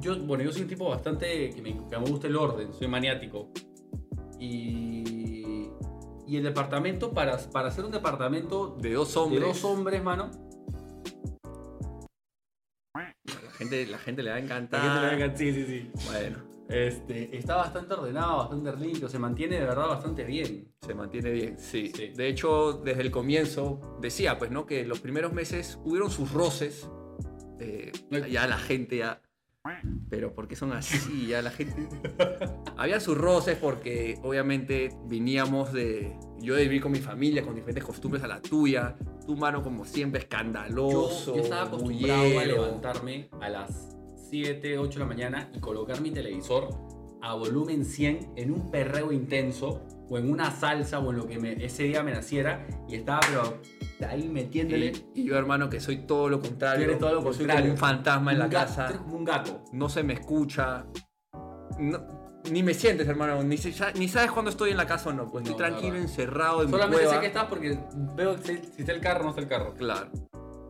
[0.00, 2.86] yo, bueno, yo soy un tipo bastante que me, que me gusta el orden, soy
[2.88, 3.50] maniático.
[4.38, 5.17] Y
[6.28, 9.42] Y el departamento, para, para hacer un departamento De dos de hombres.
[9.42, 10.30] dos hombres, mano.
[12.94, 14.84] La gente, la gente le va a encantar.
[14.84, 15.90] la gente le va a encantar, Sí, sí, sí.
[16.06, 16.38] Bueno,
[16.68, 20.72] Este, está bastante ordenado, bastante limpio, se mantiene de verdad bastante bien.
[20.80, 21.90] se mantiene bien, sí.
[21.94, 22.08] Sí.
[22.08, 24.66] De hecho, desde el comienzo decía, pues, ¿no?
[24.66, 26.88] Que los primeros meses hubieron sus roces.
[27.60, 27.90] eh,
[28.30, 29.20] ya la gente ya.
[30.08, 31.26] Pero ¿por qué son así?
[31.28, 31.88] Ya la gente.
[32.76, 36.16] Había sus roces porque obviamente veníamos de.
[36.40, 38.96] Yo de vivir con mi familia, con diferentes costumbres a la tuya.
[39.26, 41.34] Tu mano, como siempre, Yo, escandaloso.
[41.36, 42.44] yo estaba acostumbrado a bullero.
[42.64, 43.96] levantarme a las
[44.30, 46.68] 7, 8 de la mañana y colocar mi televisor
[47.20, 51.38] a volumen 100 en un perreo intenso o en una salsa o en lo que
[51.38, 53.58] me- ese día me naciera y estaba pero
[54.10, 54.92] ahí metiéndole.
[55.14, 56.84] Y, y yo, hermano, que soy todo lo contrario.
[56.84, 57.62] Eres todo lo Yo soy contrario.
[57.62, 58.86] como un fantasma en la Un gato, casa.
[58.88, 59.64] eres como un gato.
[59.72, 60.86] no se me escucha.
[61.78, 62.18] No-
[62.50, 63.42] ni me sientes, hermano.
[63.42, 65.26] Ni, si- ni sabes cuándo estoy en la casa o no.
[65.26, 66.08] Pues No, estoy tranquilo, verdad.
[66.08, 67.14] encerrado en mi Solamente cueva.
[67.14, 67.78] sé que estás porque
[68.16, 69.74] veo si, si está el carro o no está el carro.
[69.74, 70.08] Claro.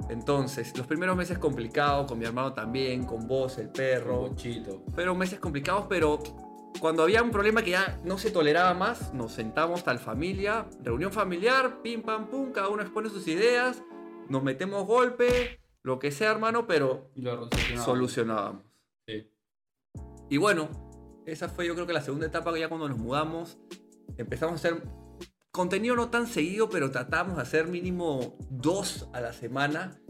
[0.09, 4.21] Entonces, los primeros meses complicados, con mi hermano también, con vos, el perro.
[4.29, 4.83] Bochito.
[4.95, 6.19] Fueron meses complicados, pero
[6.81, 11.13] cuando había un problema que ya no se toleraba más, nos sentamos tal familia, reunión
[11.13, 13.83] familiar, pim pam pum, cada uno expone sus ideas,
[14.29, 17.49] nos metemos golpe, lo que sea, hermano, pero Y lo
[17.85, 18.63] solucionábamos.
[19.07, 19.31] Sí.
[20.31, 20.69] Y bueno,
[21.27, 23.59] esa fue yo creo que la segunda etapa que ya cuando nos mudamos
[24.17, 24.83] empezamos a hacer
[25.51, 30.01] contenido no tan seguido, pero tratamos de hacer mínimo dos a la semana.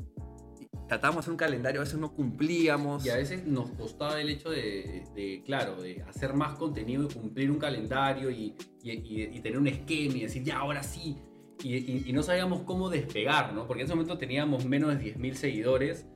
[0.89, 3.05] Tratamos de hacer un calendario, a veces no cumplíamos.
[3.05, 7.15] Y a veces nos costaba el hecho de, de, claro, de hacer más contenido y
[7.15, 11.17] cumplir un calendario y, y- y- y tener un esquema y decir, ya, ahora sí.
[11.63, 13.67] Y, no sabíamos cómo despegar, ¿no?
[13.67, 16.07] Porque en ese momento teníamos menos de 10.000 seguidores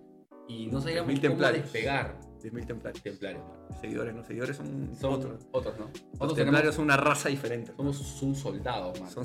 [0.49, 1.63] y no sabíamos 10.000 cómo templarios.
[1.65, 2.21] despegar.
[2.43, 3.03] 10.000 templarios.
[3.03, 3.43] Templarios.
[3.81, 5.47] Seguidores, no seguidores son, Son otros.
[5.53, 5.87] otros, ¿no?
[5.87, 7.73] Los Nosotros templarios son una raza diferente.
[7.77, 9.11] somos un soldado, mano.
[9.11, 9.25] Son-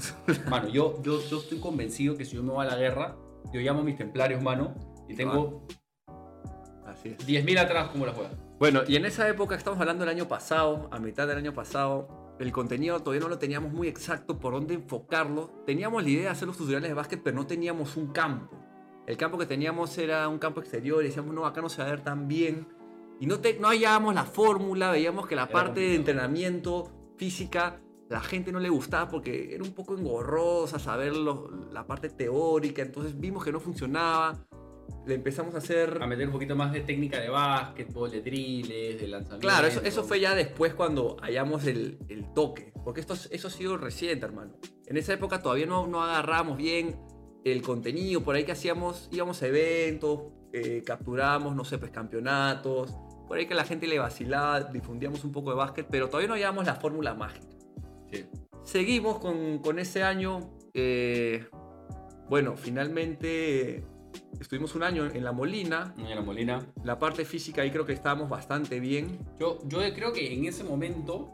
[0.49, 3.15] Mano, yo, yo, yo estoy convencido que si yo me voy a la guerra,
[3.53, 4.73] yo llamo a mis templarios, mano,
[5.07, 5.65] y tengo
[6.85, 7.27] Así es.
[7.27, 8.31] 10.000 atrás como la juega.
[8.59, 12.35] Bueno, y en esa época, estamos hablando del año pasado, a mitad del año pasado,
[12.39, 15.49] el contenido todavía no lo teníamos muy exacto por dónde enfocarlo.
[15.65, 18.57] Teníamos la idea de hacer los tutoriales de básquet, pero no teníamos un campo.
[19.05, 21.87] El campo que teníamos era un campo exterior y decíamos, no, acá no se va
[21.87, 22.67] a ver tan bien.
[23.19, 26.25] Y no, te, no hallábamos la fórmula, veíamos que la Era parte de complicado.
[26.25, 31.85] entrenamiento física la gente no le gustaba porque era un poco engorrosa saber lo- la
[31.85, 34.45] parte teórica, entonces vimos que no funcionaba.
[35.05, 35.99] Le empezamos a hacer...
[36.01, 39.47] A meter un poquito más de técnica de básquetbol, de dribles, de lanzamiento.
[39.47, 42.73] Claro, eso, eso fue ya después cuando hallamos el, el toque.
[42.83, 44.53] Porque esto, eso ha sido reciente, hermano.
[44.85, 46.99] En esa época todavía no, no agarramos bien
[47.45, 48.21] el contenido.
[48.21, 50.21] Por ahí que hacíamos, íbamos a eventos,
[50.53, 52.93] eh, capturamos, no sé, pues campeonatos.
[53.27, 56.33] Por ahí que la gente le vacilaba, difundíamos un poco de básquet, pero todavía no
[56.35, 57.47] hallamos la fórmula mágica.
[58.11, 58.25] Sí.
[58.63, 60.51] Seguimos con, con ese año.
[60.73, 61.45] eh,
[62.29, 63.83] bueno, finalmente
[64.39, 65.93] estuvimos un año en La Molina.
[65.97, 66.65] En la Molina.
[66.83, 69.19] La parte física ahí creo que estábamos bastante bien.
[69.39, 71.31] Yo, yo creo que en ese momento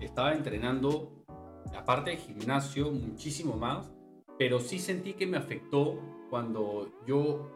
[0.00, 1.24] estaba entrenando
[1.72, 3.90] la parte de gimnasio muchísimo más,
[4.38, 6.00] pero sí sentí que me afectó
[6.30, 7.50] cuando yo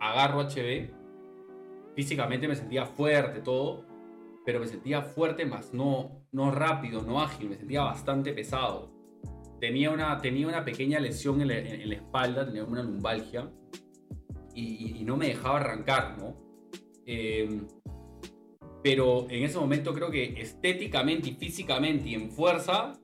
[0.00, 0.90] agarro HB.
[1.94, 3.84] Físicamente me sentía fuerte, todo,
[4.44, 8.91] pero me sentía fuerte más no, no rápido, no ágil, me sentía bastante pesado.
[9.62, 13.48] Tenía una, tenía una pequeña lesión en la, en- la espalda, tenía una lumbalgia
[14.56, 16.34] y- y no me dejaba arrancar, ¿no?
[17.06, 17.62] Eh,
[18.82, 22.98] pero en ese momento creo que estéticamente y físicamente y en fuerza,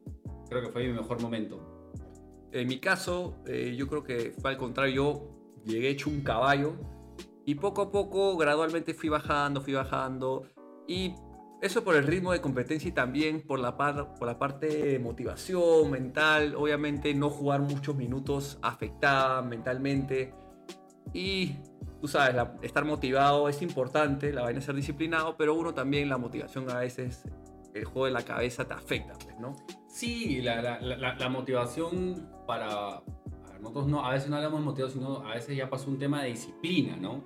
[0.49, 1.61] creo que fue mi mejor momento.
[2.51, 5.31] En mi caso, eh, yo creo que fue al contrario, yo
[5.65, 6.73] llegué hecho un caballo
[7.47, 10.43] y poco a poco, gradualmente fui bajando, fui bajando
[10.89, 11.15] y
[11.61, 14.99] eso por el ritmo de competencia y también por la, par- por la parte de
[14.99, 20.33] motivación mental, obviamente no jugar muchos minutos afectaba mentalmente
[21.13, 21.57] y
[22.01, 26.09] tú sabes, la- estar motivado es importante, la vaina es ser disciplinado, pero uno también
[26.09, 27.25] la motivación a veces,
[27.75, 29.57] el juego de la cabeza te afecta, pues, ¿no?
[29.89, 33.03] Sí, la, motivación para,
[33.47, 35.99] para nosotros no, a veces no hablamos de motivación, sino a veces ya pasó un
[35.99, 37.25] tema de disciplina, ¿no?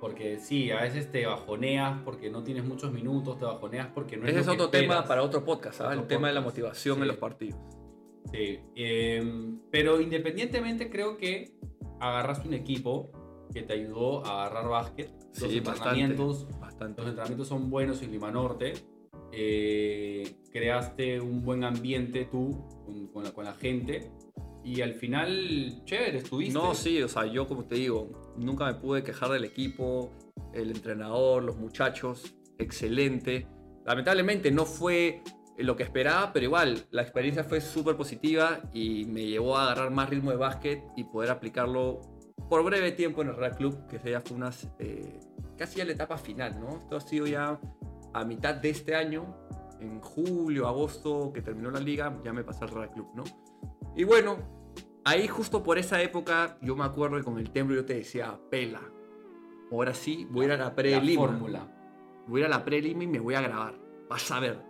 [0.00, 4.24] Porque sí, a veces te bajoneas porque no tienes muchos minutos, te bajoneas porque no
[4.24, 5.80] es Ese es otro tema para otro podcast.
[5.80, 7.02] Otro el tema de la motivación sí.
[7.02, 7.60] en los partidos.
[8.32, 11.52] Sí, eh, pero independientemente creo que
[12.00, 13.10] agarraste un equipo
[13.52, 15.10] que te ayudó a agarrar básquet.
[15.40, 15.70] Los Sí, bastante.
[16.00, 17.00] entrenamientos, Bastante.
[17.02, 18.72] los entrenamientos son buenos en Lima Norte.
[19.32, 24.10] Eh, creaste un buen ambiente tú con, con la, con la gente
[24.70, 26.54] y al final, chévere, estuviste.
[26.54, 30.12] No, sí, o sea, yo como te digo, nunca me pude quejar del equipo,
[30.54, 33.48] el entrenador, los muchachos, excelente.
[33.84, 35.24] Lamentablemente no fue
[35.58, 39.90] lo que esperaba, pero igual, la experiencia fue súper positiva y me llevó a agarrar
[39.90, 42.02] más ritmo de básquet y poder aplicarlo
[42.48, 45.18] por breve tiempo en el Real Club, que ya fue unas, eh,
[45.58, 46.76] casi ya la etapa final, ¿no?
[46.76, 47.58] Esto ha sido ya
[48.14, 49.36] a mitad de este año,
[49.80, 53.24] en julio, agosto, que terminó la liga, ya me pasé al Real Club, ¿no?
[53.96, 54.59] Y bueno,
[55.04, 58.38] ahí justo por esa época, yo me acuerdo que con el templo yo te decía,
[58.50, 58.80] pela,
[59.70, 61.22] ahora sí, voy a ir a la pre-lima.
[61.22, 61.76] fórmula.
[62.26, 64.62] Voy a ir a la pre-lima y me voy a grabar, vas a ver.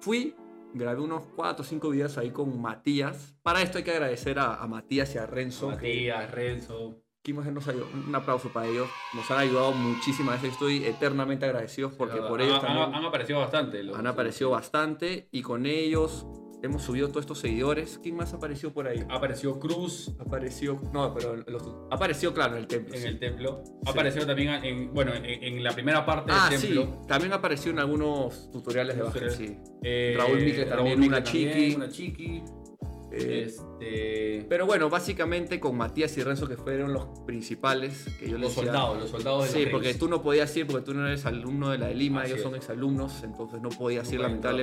[0.00, 0.34] Fui,
[0.74, 3.36] grabé unos 4 o 5 videos ahí con Matías.
[3.42, 5.68] Para esto hay que agradecer a, a Matías y a Renzo.
[5.70, 6.96] que- Matías, Renzo.
[7.22, 7.86] que nos ayudó.
[8.08, 8.88] Un aplauso para ellos.
[9.14, 10.54] Nos han ayudado muchísimas veces.
[10.54, 13.82] Estoy eternamente agradecido porque La por ellos han, también han aparecido bastante.
[13.84, 16.26] los- han aparecido bastante y con ellos
[16.62, 17.98] hemos subido todos estos seguidores.
[18.02, 19.04] ¿Quién más apareció por ahí?
[19.10, 22.94] Apareció Cruz Apareció, no, pero los, apareció claro en el templo.
[22.94, 23.06] en sí.
[23.08, 23.62] el templo.
[23.86, 27.02] Apareció también en, bueno, en, en la primera parte Ah, del sí, templo.
[27.08, 29.56] también apareció en algunos tutoriales de básquet, sí.
[29.82, 31.74] Eh, Raúl Micle también, Micle una chiqui.
[31.74, 32.42] Una chiqui.
[33.14, 38.38] Eh, Este, pero bueno, básicamente con Matías y Renzo que fueron los principales que yo
[38.38, 39.98] les los decía, soldados, los soldados de Sí, porque Reyes.
[39.98, 42.38] tú no podías ir porque tú no eres alumno de la de Lima, Así ellos
[42.38, 42.42] es.
[42.44, 44.54] son exalumnos, entonces no podías No ir pueden entrar.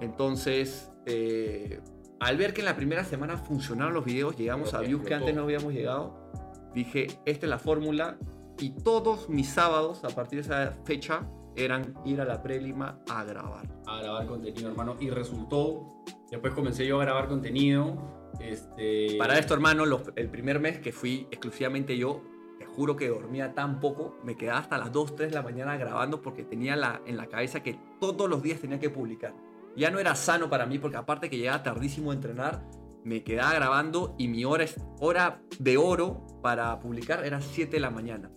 [0.00, 1.80] Entonces, eh,
[2.20, 5.34] al ver que en la primera semana funcionaron los videos, llegamos a views que antes
[5.34, 6.30] no habíamos llegado,
[6.74, 8.18] dije, esta es la fórmula
[8.58, 13.24] y todos mis sábados a partir de esa fecha eran ir a la prelima a
[13.24, 13.66] grabar.
[13.86, 14.96] a grabar contenido, hermano.
[15.00, 16.02] Y resultó.
[16.30, 18.30] Después comencé yo a grabar contenido.
[18.40, 22.22] Este, Para esto, hermano, los- el primer mes que fui exclusivamente yo,
[22.58, 25.76] te juro que dormía tan poco, me quedaba hasta las 2, 3 de la mañana
[25.76, 29.34] grabando porque tenía la, en la cabeza que todos los días tenía que publicar.
[29.76, 32.64] Ya no era sano para mí porque aparte que llegaba tardísimo a entrenar,
[33.04, 34.66] me quedaba grabando y mi hora,
[35.58, 38.30] de oro para publicar era 7 de la mañana.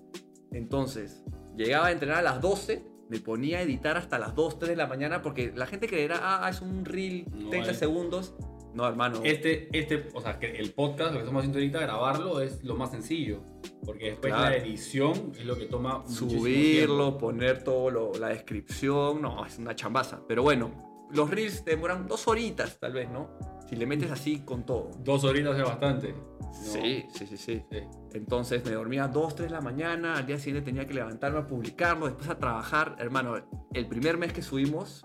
[0.52, 1.24] Entonces,
[1.58, 4.76] llegaba a entrenar a las 12, me ponía a editar hasta las 2, 3 de
[4.78, 7.74] la mañana porque la gente creerá, ah, es un reel, No, 30 eh.
[7.74, 8.36] segundos.
[8.74, 9.20] No, hermano.
[9.24, 12.76] Este, este, o sea, que el podcast, lo que estamos haciendo ahorita, grabarlo es lo
[12.76, 13.44] más sencillo.
[13.86, 14.50] Porque después Claro.
[14.50, 19.76] la edición es lo que toma subirlo, poner todo lo- la descripción, no, es una
[19.76, 20.22] chambaza.
[20.28, 23.30] Pero bueno, los reels te demoran dos horitas tal vez, ¿no?
[23.70, 24.92] Si le metes así con todo.
[25.00, 26.14] Dos horitas es bastante.
[26.14, 26.54] ¿no?
[26.54, 27.64] Sí, sí, sí, sí.
[27.72, 27.78] Sí.
[28.14, 31.48] Entonces me dormía dos, tres de la mañana, al día siguiente tenía que levantarme a
[31.48, 32.96] publicarlo, después a trabajar.
[33.00, 33.36] Hermano,
[33.74, 35.04] el primer mes que subimos,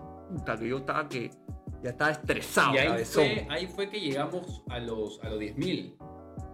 [0.59, 1.31] que yo estaba que
[1.83, 2.75] ya estaba estresado.
[2.75, 5.95] Y ahí fue, ahí fue que llegamos a los, a los 10.000.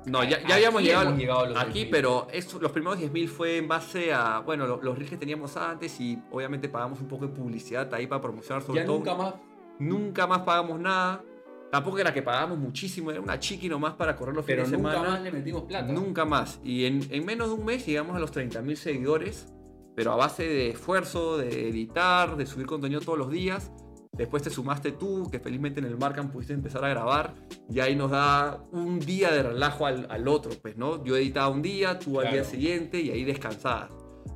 [0.05, 1.89] No, ya, ya habíamos llegado, a los aquí, 10.000.
[1.91, 5.57] pero eso- los primeros 10.000 fue en base a, bueno, lo- los reels que teníamos
[5.57, 8.97] antes y obviamente pagamos un poco de publicidad ahí para promocionar sobre Ya todo.
[8.97, 9.33] nunca más.
[9.79, 11.23] Nunca más pagamos nada.
[11.71, 14.77] Tampoco era que pagábamos muchísimo, era una chiqui nomás para correr los Pero fines de
[14.77, 15.11] nunca semana.
[15.11, 15.91] más le metimos plata.
[15.91, 16.59] Nunca más.
[16.63, 19.51] Y en, en menos de un mes llegamos a los 30.000 seguidores,
[19.95, 23.71] pero a base de esfuerzo, de editar, de subir contenido todos los días.
[24.13, 27.33] Después te sumaste tú, que felizmente en el Markham pudiste empezar a grabar.
[27.69, 31.03] Y ahí nos da un día de relajo al, al otro, pues, ¿no?
[31.03, 32.49] Yo editaba un día, tú al día Claro.
[32.49, 33.89] siguiente y ahí descansabas.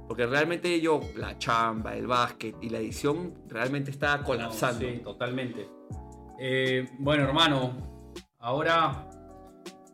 [0.07, 4.85] Porque realmente yo, la chamba, el básquet y la edición, realmente estaba colapsando.
[4.85, 5.69] No, sí, totalmente.
[6.39, 7.73] Eh, bueno, hermano,
[8.39, 9.07] ahora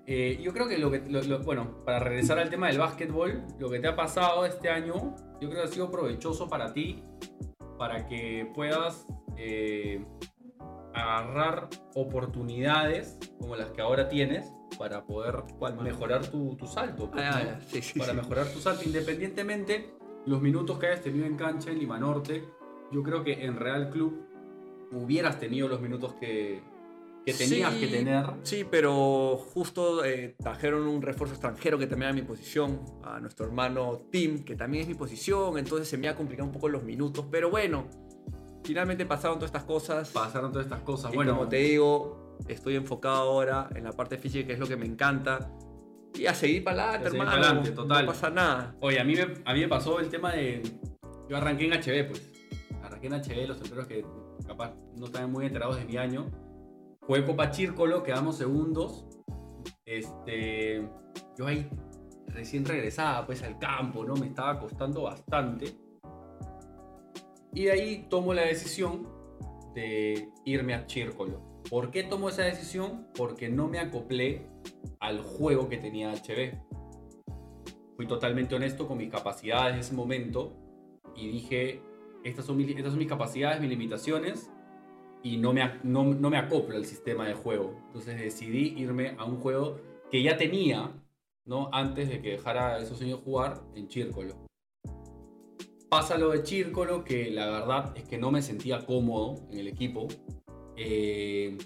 [0.08, 3.43] eh, yo creo que lo que, lo- lo- bueno, para regresar al tema del básquetbol,
[3.60, 7.03] lo que te ha pasado este año, yo creo que ha sido provechoso para ti,
[7.77, 9.05] para que puedas
[9.38, 10.05] eh,
[10.93, 15.44] agarrar oportunidades como las que ahora tienes para poder
[15.82, 17.10] mejorar tu, tu salto.
[17.12, 17.62] pues, Ah, ¿no?
[17.68, 18.18] sí, sí, para sí.
[18.18, 19.94] mejorar tu salto, independientemente
[20.26, 22.44] los minutos que hayas tenido en cancha en Lima Norte,
[22.92, 24.26] yo creo que en Real Club
[24.92, 26.62] hubieras tenido los minutos que,
[27.26, 28.26] que tenías Sí, que tener.
[28.44, 33.46] Sí, pero justo eh, trajeron un refuerzo extranjero que también era mi posición, a nuestro
[33.46, 36.84] hermano Tim, que también es mi posición, entonces se me ha complicado un poco los
[36.84, 37.86] minutos, pero bueno,
[38.64, 40.10] finalmente pasaron todas estas cosas.
[40.10, 41.12] Pasaron todas estas cosas.
[41.14, 44.67] y bueno, como te digo, estoy enfocado ahora en la parte física, que es lo
[44.67, 45.52] que me encanta,
[46.17, 47.32] y a seguir para adelante, hermano.
[47.32, 48.06] pa'lante, total.
[48.06, 48.76] No pasa nada.
[48.80, 50.62] oye, a mí, me, a mí me pasó el tema de...
[51.30, 52.32] Yo arranqué en HB, pues.
[52.84, 54.06] Arranqué en HB, los enteros que
[54.48, 56.32] capaz no están muy enterados de mi año.
[57.02, 59.06] Fue Copa Chírcolo, quedamos segundos.
[59.86, 60.88] Este,
[61.38, 61.69] yo ahí
[62.28, 64.15] recién regresaba pues al campo, ¿no?
[64.15, 65.76] Me estaba costando bastante.
[67.54, 69.08] Y de ahí tomo la decisión
[69.74, 71.55] de irme a Chírcolo.
[71.69, 73.08] ¿Por qué tomo esa decisión?
[73.15, 74.47] Porque no me acoplé
[74.99, 76.54] al juego que tenía HB.
[77.95, 80.54] Fui totalmente honesto con mis capacidades en ese momento
[81.15, 81.82] y dije,
[82.23, 84.51] estas son mis, estas son mis capacidades, mis limitaciones
[85.23, 87.82] y no me, no, no me acoplo al sistema de juego.
[87.88, 89.80] Entonces decidí irme a un juego
[90.12, 90.91] que ya tenía,
[91.45, 91.69] ¿no?
[91.73, 94.36] Antes de que dejara esos años jugar en Chírcolo.
[95.89, 99.67] pasa lo de Círcolo, que la verdad es que no me sentía cómodo en el
[99.67, 100.08] equipo.
[100.78, 101.58] Eh,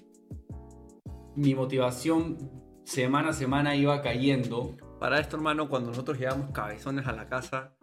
[1.35, 2.37] mi motivación
[2.83, 4.75] semana a semana iba cayendo.
[4.99, 7.75] Para esto, hermano, cuando nosotros llevábamos cabezones a la casa,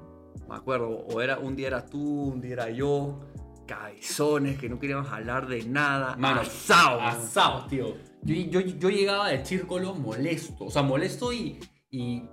[0.49, 3.21] me acuerdo, o era un día era tú, un día era yo,
[3.67, 6.17] cabezones, que no queríamos hablar de nada.
[6.17, 7.01] Mano, asado.
[7.01, 7.95] Asados, tío.
[8.23, 10.65] Yo, yo, yo llegaba de Círcolo molesto.
[10.65, 11.61] O sea, molesto y,
[11.91, 12.29] y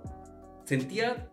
[0.64, 1.30] sentía.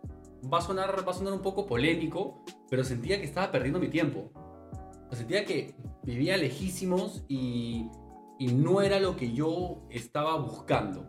[0.52, 3.88] Va a, sonar, va a sonar un poco polémico, pero sentía que estaba perdiendo mi
[3.88, 4.32] tiempo.
[4.34, 7.88] O sea, sentía que vivía lejísimos y,
[8.38, 11.08] y no era lo que yo estaba buscando.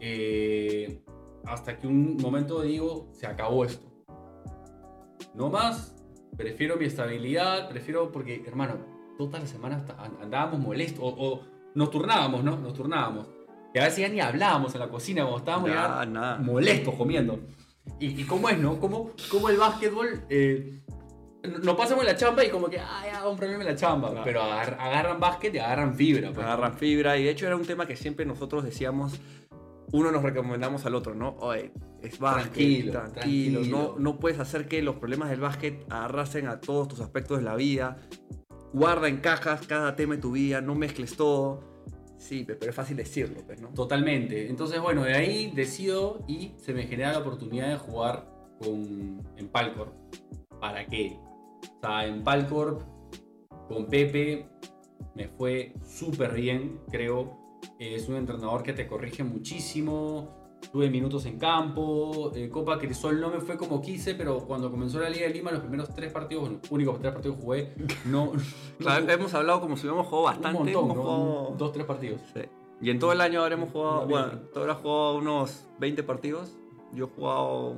[0.00, 1.02] Eh,
[1.46, 3.86] hasta que un momento digo, se acabó esto.
[5.34, 5.96] No más,
[6.36, 8.78] prefiero mi estabilidad, prefiero porque, hermano,
[9.18, 9.82] todas las semanas
[10.20, 11.40] andábamos molestos o, o
[11.74, 12.56] nos turnábamos, ¿no?
[12.58, 13.28] Nos turnábamos.
[13.74, 16.38] Y a veces ya ni hablábamos en la cocina cuando estábamos ya Nada, nada.
[16.38, 17.40] molestos comiendo.
[17.98, 18.78] Y, y cómo es, ¿no?
[18.78, 20.80] Cómo, cómo el básquetbol eh,
[21.62, 24.08] nos pasamos en la chamba y como que, ah, ya, un problema en la chamba.
[24.10, 24.24] Claro.
[24.24, 26.32] Pero agar- agarran básquet y agarran fibra.
[26.32, 26.44] pues.
[26.44, 29.20] agarran fibra y de hecho era un tema que siempre nosotros decíamos
[29.92, 31.70] uno nos recomendamos al otro no oye
[32.02, 33.78] es básquet Tranquilo, tranquilo, tranquilo.
[33.78, 37.44] No, no puedes hacer que los problemas del básquet arrasen a todos tus aspectos de
[37.44, 37.98] la vida
[38.72, 41.62] guarda en cajas cada tema de tu vida no mezcles todo
[42.16, 43.68] sí pe- pero es fácil decirlo pues, ¿no?
[43.68, 44.48] Totalmente.
[44.48, 48.26] Entonces, bueno, de ahí decido y se me genera la oportunidad de jugar
[48.58, 49.92] con, en Palcorp.
[50.60, 51.18] ¿Para qué?
[51.64, 52.82] O sea, en Palcorp,
[53.68, 54.48] con Pepe,
[55.14, 57.38] me fue súper bien, creo.
[57.78, 60.42] Es un entrenador que te corrige muchísimo.
[60.72, 62.32] Tuve minutos en campo.
[62.34, 65.50] eh, Copa Crisol no me fue como quise, pero cuando comenzó la Liga de Lima,
[65.52, 67.74] los primeros tres partidos, los únicos tres partidos que jugué,
[68.06, 68.30] no.
[68.30, 71.84] O sea, no- hemos hablado como si hubiéramos jugado bastante un montón, jugado- Dos, tres
[71.84, 72.20] partidos.
[72.32, 72.40] Sí.
[72.80, 76.56] y en todo el año habremos jugado No, bueno tú habrás jugado unos 20 partidos
[76.92, 77.76] yo he jugado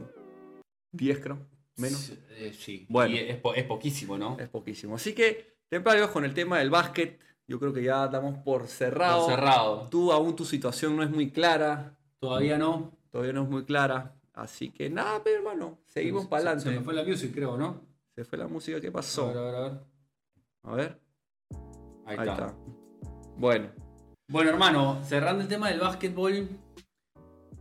[0.92, 1.38] 10 creo
[1.76, 2.86] menos Sí, eh, sí.
[2.88, 3.14] Bueno.
[3.14, 4.36] Y es, po- es poquísimo, ¿no?
[4.38, 4.96] Es poquísimo.
[4.96, 7.20] Así que, temprano con el tema del básquet.
[7.48, 9.26] Yo creo que ya damos por cerrado.
[9.26, 9.88] Por cerrado.
[9.88, 11.96] Tú aún tu situación no es muy clara.
[12.18, 12.92] Todavía no.
[13.10, 14.14] Todavía no es muy clara.
[14.34, 16.84] Así que nada, pero hermano, seguimos Se- para Se, se me adelante.
[16.84, 17.80] fue la music, creo, ¿no?
[18.14, 19.26] Se fue la música, ¿qué A ver, pasó?
[19.30, 19.78] a ver, a ver.
[20.64, 21.00] A ver,
[22.04, 22.46] Ahí, ahí está.
[22.46, 22.54] está.
[23.36, 23.70] Bueno,
[24.28, 26.48] Bueno, hermano, cerrando el tema del básquetbol.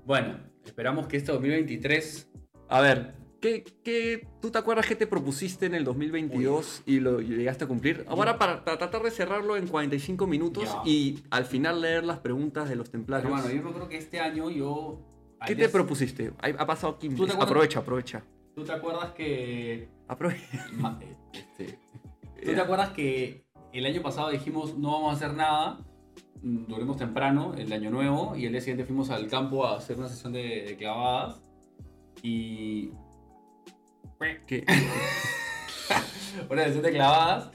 [0.04, 2.28] Bueno, esperamos que este 2023.
[2.69, 3.13] a ver,
[3.46, 7.66] ¿qué, qué, tú te acuerdas que te propusiste en el 2022 y lo y llegaste
[7.66, 8.04] a cumplir?
[8.08, 12.68] Ahora, para, para tratar de cerrarlo en 45 minutos y al final leer las preguntas
[12.70, 13.32] de los templarios.
[13.32, 15.00] Hermano, yo creo que este año yo.
[15.46, 16.34] ¿Qué te propusiste?
[16.40, 17.18] Ha pasado 15.
[17.18, 17.52] ¿Tú te acuerdas?
[17.52, 18.24] Aprovecha, aprovecha.
[18.56, 19.90] ¿Tú te acuerdas que.
[20.08, 20.68] Aprovecha.
[21.02, 21.80] eh, este,
[22.44, 25.86] ¿Tú te acuerdas que el año pasado dijimos no vamos a hacer nada?
[26.42, 29.98] mm, Dormimos temprano, el año nuevo, y el día siguiente fuimos al campo a hacer
[29.98, 31.44] una sesión de, de clavadas.
[32.24, 32.90] Y.
[36.49, 37.51] Una de clavadas.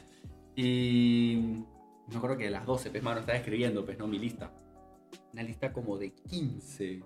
[0.56, 1.64] Y.
[2.08, 4.06] Me acuerdo que a las 12, pues, mano, estaba escribiendo, pues, ¿no?
[4.06, 4.52] Mi lista.
[5.32, 7.02] Una lista como de 15.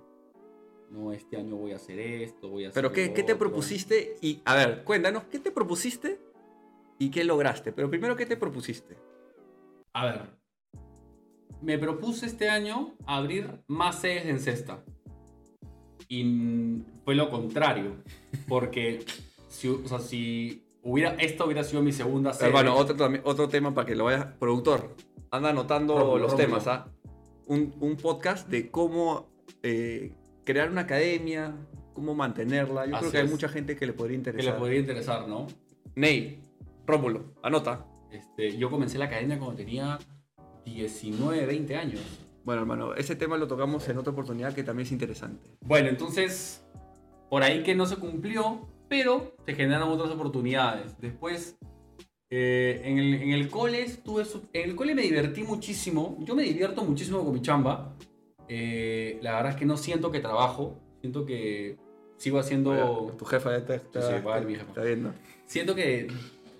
[0.90, 2.82] No, este año voy a hacer esto, voy a hacer.
[2.82, 4.16] Pero ¿qué, qué te propusiste?
[4.22, 6.20] Y, a ver, cuéntanos, ¿qué te propusiste
[6.98, 7.72] y qué lograste?
[7.72, 8.96] Pero primero, ¿qué te propusiste?
[9.92, 10.30] A ver.
[11.60, 14.84] Me propuse este año abrir más sedes en cesta.
[16.08, 17.96] Y fue lo contrario.
[18.48, 19.04] Porque
[19.54, 22.48] si, o sea, si hubiera, esta hubiera sido mi segunda sede.
[22.48, 24.26] Hermano, otro, otro tema para que lo vayas.
[24.38, 24.94] Productor,
[25.30, 26.88] anda anotando los temas, ¿ah?
[27.46, 29.28] Un, un podcast de cómo
[29.62, 30.12] eh,
[30.44, 31.54] crear una academia,
[31.92, 32.86] cómo mantenerla.
[32.86, 33.30] Yo Así creo que hay es.
[33.30, 34.54] mucha gente que le podría que interesar.
[34.54, 35.46] le podría interesar, ¿no?
[35.94, 36.40] Ney,
[36.86, 37.86] Rómulo, anota.
[38.10, 39.98] Este, yo comencé la academia cuando tenía
[40.64, 42.00] 19, 20 años.
[42.44, 45.56] Bueno, hermano, ese tema lo tocamos en otra oportunidad que también es interesante.
[45.62, 46.64] Bueno, entonces,
[47.30, 50.98] por ahí que no se cumplió, pero se generaron otras oportunidades.
[51.00, 51.56] Después,
[52.30, 56.16] eh, en, el, en el cole estuve en el cole me divertí muchísimo.
[56.20, 57.94] Yo me divierto muchísimo con mi chamba.
[58.48, 60.78] Eh, la verdad es que no siento que trabajo.
[61.00, 61.76] Siento que
[62.16, 63.14] sigo haciendo...
[63.18, 64.68] Tu jefa está, está, Sí, sí, mi jefa.
[64.68, 65.12] está viendo.
[65.46, 66.08] Siento que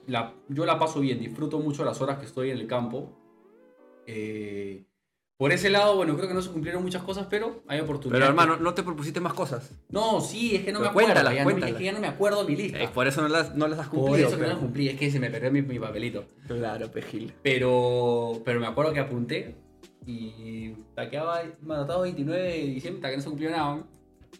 [0.07, 3.17] la- yo la paso bien, disfruto mucho las horas que estoy en el campo.
[4.07, 4.85] Eh,
[5.37, 8.21] por ese lado, bueno, creo que no se cumplieron muchas cosas, pero hay oportunidades.
[8.29, 9.71] Pero hermano, ¿no te propusiste más cosas?
[9.91, 11.07] No, sí, es que no Pero me acuerdo.
[11.09, 11.73] cuéntala, ya, no me- cuéntala.
[11.73, 12.79] es que ya no me acuerdo mi lista.
[12.93, 14.29] Por eso no las, no las has Por cumplido.
[14.29, 16.25] eso que no pero- la cumplí, es que se me perdió mi, mi papelito.
[16.47, 17.33] Claro, pejil.
[17.43, 19.57] Pero, pero me acuerdo que apunté
[20.07, 23.83] y taqueaba, me anotaba 29 de diciembre, hasta que no se cumplió nada.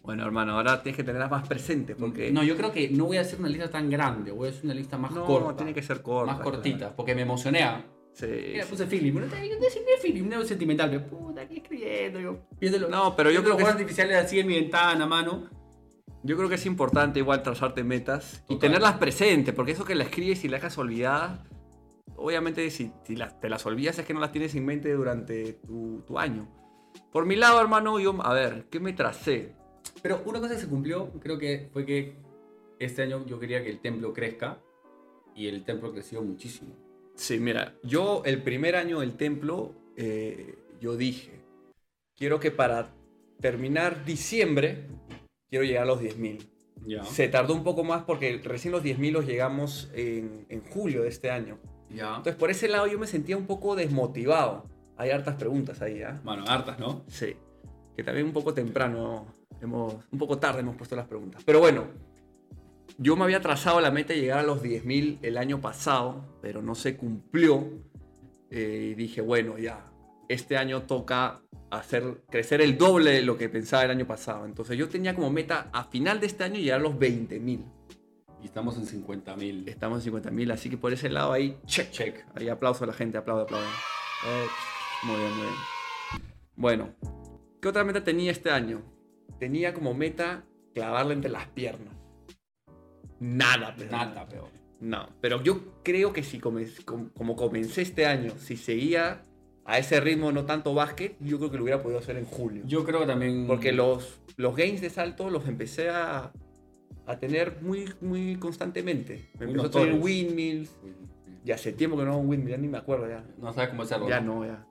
[0.03, 2.31] Bueno, hermano, ahora tienes que tenerlas más presentes porque...
[2.31, 4.65] No, yo creo que no voy a hacer una lista tan grande, voy a hacer
[4.65, 5.55] una lista más No, corta.
[5.57, 6.31] tiene que ser corta.
[6.33, 7.65] más cortita, porque me emocioné.
[8.15, 8.85] Sí, Mira, puse.
[8.85, 10.89] Bueno, yo designé feeling, no sentimental.
[10.89, 12.39] Pero, puta, aquí escribiendo yo.
[12.61, 12.87] Viéndolo.
[12.87, 15.49] No, pero yo creo los que juegos artificiales así en mi ventana, mano.
[16.23, 18.59] Yo creo que es importante igual trazarte metas y Total.
[18.69, 21.41] tenerlas presentes, porque eso que las escribes y las dejas olvidadas,
[22.15, 25.53] obviamente si, si las- te las olvidas es que no las tienes en mente durante
[25.67, 26.47] tu, tu año.
[27.11, 29.53] Por mi lado, hermano, yo, a ver, ¿qué me tracé?
[30.01, 32.15] Pero una cosa que se cumplió, creo que fue que
[32.79, 34.57] este año yo quería que el templo crezca
[35.35, 36.73] y el templo creció muchísimo.
[37.15, 41.41] Sí, mira, yo el primer año del templo, eh, yo dije,
[42.15, 42.93] quiero que para
[43.39, 44.87] terminar diciembre,
[45.49, 46.47] quiero llegar a los 10.000.
[46.85, 47.03] Ya.
[47.03, 51.09] Se tardó un poco más porque recién los 10.000 los llegamos en, en julio de
[51.09, 51.57] este año.
[51.89, 52.09] Ya.
[52.09, 54.65] Entonces, por ese lado yo me sentía un poco desmotivado.
[54.97, 56.19] Hay hartas preguntas ahí, ¿ah?
[56.23, 57.03] Bueno, hartas, ¿no?
[57.07, 57.35] Sí.
[57.95, 59.25] Que también un poco temprano,
[59.61, 61.41] hemos, un poco tarde hemos puesto las preguntas.
[61.45, 61.85] Pero bueno,
[62.97, 66.61] yo me había trazado la meta de llegar a los 10.000 el año pasado, pero
[66.61, 67.67] no se cumplió.
[68.49, 69.85] Eh, y dije, bueno, ya,
[70.29, 71.41] este año toca
[71.71, 74.45] hacer crecer el doble de lo que pensaba el año pasado.
[74.45, 77.65] Entonces yo tenía como meta a final de este año llegar a los 20.000.
[78.41, 79.67] Y estamos en 50.000.
[79.67, 81.91] Estamos en 50.000, así que por ese lado ahí, check.
[81.91, 82.25] Check.
[82.35, 83.65] Ahí aplauso a la gente, aplaude, aplaude.
[83.65, 84.47] Eh,
[85.03, 85.55] muy bien, muy bien.
[86.55, 86.89] Bueno,
[87.61, 88.81] ¿qué otra meta tenía este año?
[89.39, 92.04] Tenía como meta clavarla entre las piernas.
[93.19, 93.91] Nada, pero.
[93.91, 94.49] Nada, peor.
[94.81, 99.23] No, pero yo creo que si comencé- com- como comencé este año, si seguía
[99.63, 102.63] a ese ritmo no tanto básquet, yo creo que lo hubiera podido hacer en julio.
[102.65, 103.47] Yo creo que también.
[103.47, 106.31] Porque los, los gains de salto los empecé a,
[107.07, 109.29] a tener muy, muy constantemente.
[109.39, 110.69] Me empezó a tener windmills.
[111.45, 113.23] Ya hace tiempo que no hago un windmill, ya ni me acuerdo ya.
[113.39, 114.09] No sabes cómo hacerlo.
[114.09, 114.65] Ya no, ya.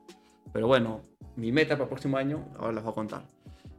[0.53, 1.01] Pero bueno,
[1.37, 3.23] mi meta para el próximo año, ahora les voy a contar.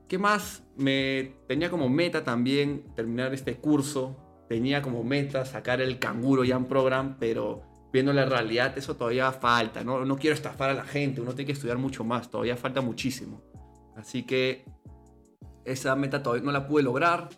[0.07, 0.63] ¿Qué más?
[0.78, 4.18] Me tenía como meta también terminar este curso.
[4.48, 9.84] Tenía como meta sacar el Canguro Jam Program, pero viendo la realidad eso todavía falta.
[9.84, 12.82] No, no quiero estafar a la gente, uno tiene que estudiar mucho más, todavía falta
[12.82, 13.41] muchísimo.
[13.96, 14.66] Así que
[15.64, 17.30] esa meta todavía no la pude lograr.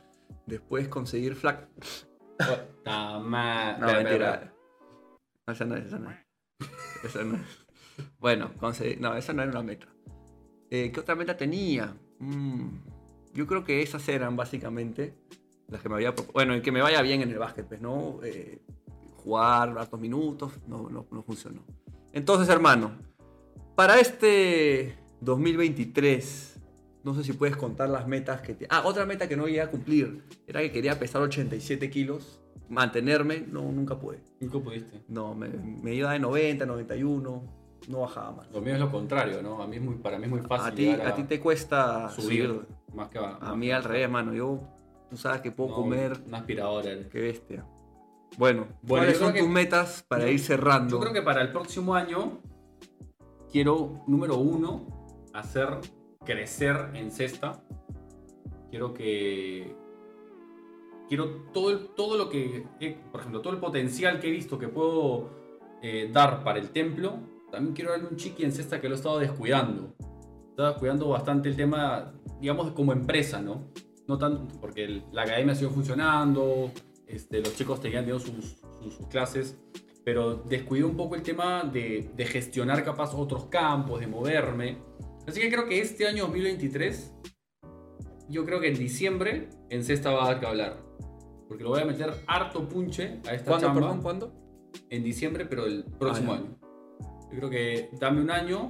[0.45, 1.67] Después conseguir ma-
[3.79, 4.53] No, mentira.
[5.45, 6.17] No, esa no es, esa no es.
[7.03, 7.65] Esa no es.
[8.19, 9.87] Bueno, conseguí- no, esa no era una meta.
[10.69, 11.95] Eh, ¿Qué otra meta tenía?
[12.19, 12.79] Mm,
[13.33, 15.15] yo creo que esas eran básicamente
[15.69, 16.13] las que me había.
[16.33, 18.19] Bueno, y que me vaya bien en el básquet, pues, ¿no?
[18.23, 18.61] Eh,
[19.23, 21.61] jugar hartos minutos, no, no, no funcionó.
[22.13, 22.91] Entonces, hermano,
[23.75, 26.59] para este 2023,
[27.03, 28.53] no sé si puedes contar las metas que...
[28.53, 32.39] te- Ah, otra meta que no llegué a cumplir era que quería pesar 87 kilos,
[32.69, 34.19] mantenerme, no, nunca pude.
[34.39, 35.01] Nunca pudiste.
[35.07, 37.43] No, me, me iba de 90, 91,
[37.89, 38.51] no bajaba más.
[38.51, 39.61] Lo mío es lo contrario, ¿no?
[39.61, 40.67] A mí es muy, para mí es muy fácil.
[40.67, 42.47] A ti, llegar a ti te cuesta subir.
[42.47, 42.65] subir.
[42.93, 43.37] Más que va.
[43.41, 44.33] A mí al revés, mano.
[44.33, 44.59] Yo,
[45.09, 46.19] tú sabes que puedo comer.
[46.27, 46.91] Una aspiradora.
[46.91, 47.07] eres.
[47.07, 47.65] Qué bestia.
[48.37, 50.95] Bueno, Bueno, ¿cuáles son que- tus metas para yo- ir cerrando?
[50.97, 52.39] Yo creo que para el próximo año
[53.51, 54.85] quiero, número uno,
[55.33, 55.79] hacer
[56.25, 57.63] crecer en cesta.
[58.69, 59.75] Quiero que.
[61.07, 62.65] Quiero todo, el- todo lo que.
[62.81, 65.29] eh, por ejemplo, todo el potencial que he visto que puedo
[65.81, 67.19] eh, dar para el templo.
[67.51, 69.93] También quiero darle un chiqui en cesta que lo he estado descuidando.
[70.49, 73.67] Estaba descuidando bastante el tema, digamos, como empresa, ¿no?
[74.07, 76.71] No tanto porque el- la academia sigue funcionando,
[77.07, 79.57] este, los chicos tenían teniendo sus, sus- sus clases,
[80.05, 84.77] pero descuidé un poco el tema de, de gestionar capaz otros campos, de moverme.
[85.27, 87.13] Así que creo que este año 2023,
[88.29, 90.77] yo creo que en diciembre en Cesta va a dar que hablar.
[91.49, 94.33] Porque lo voy a meter harto punche a esta ¿Cuándo, chamba perdón, cuándo?
[94.89, 96.57] en diciembre, pero el próximo Ah, año.
[97.31, 98.69] Yo creo que dame un año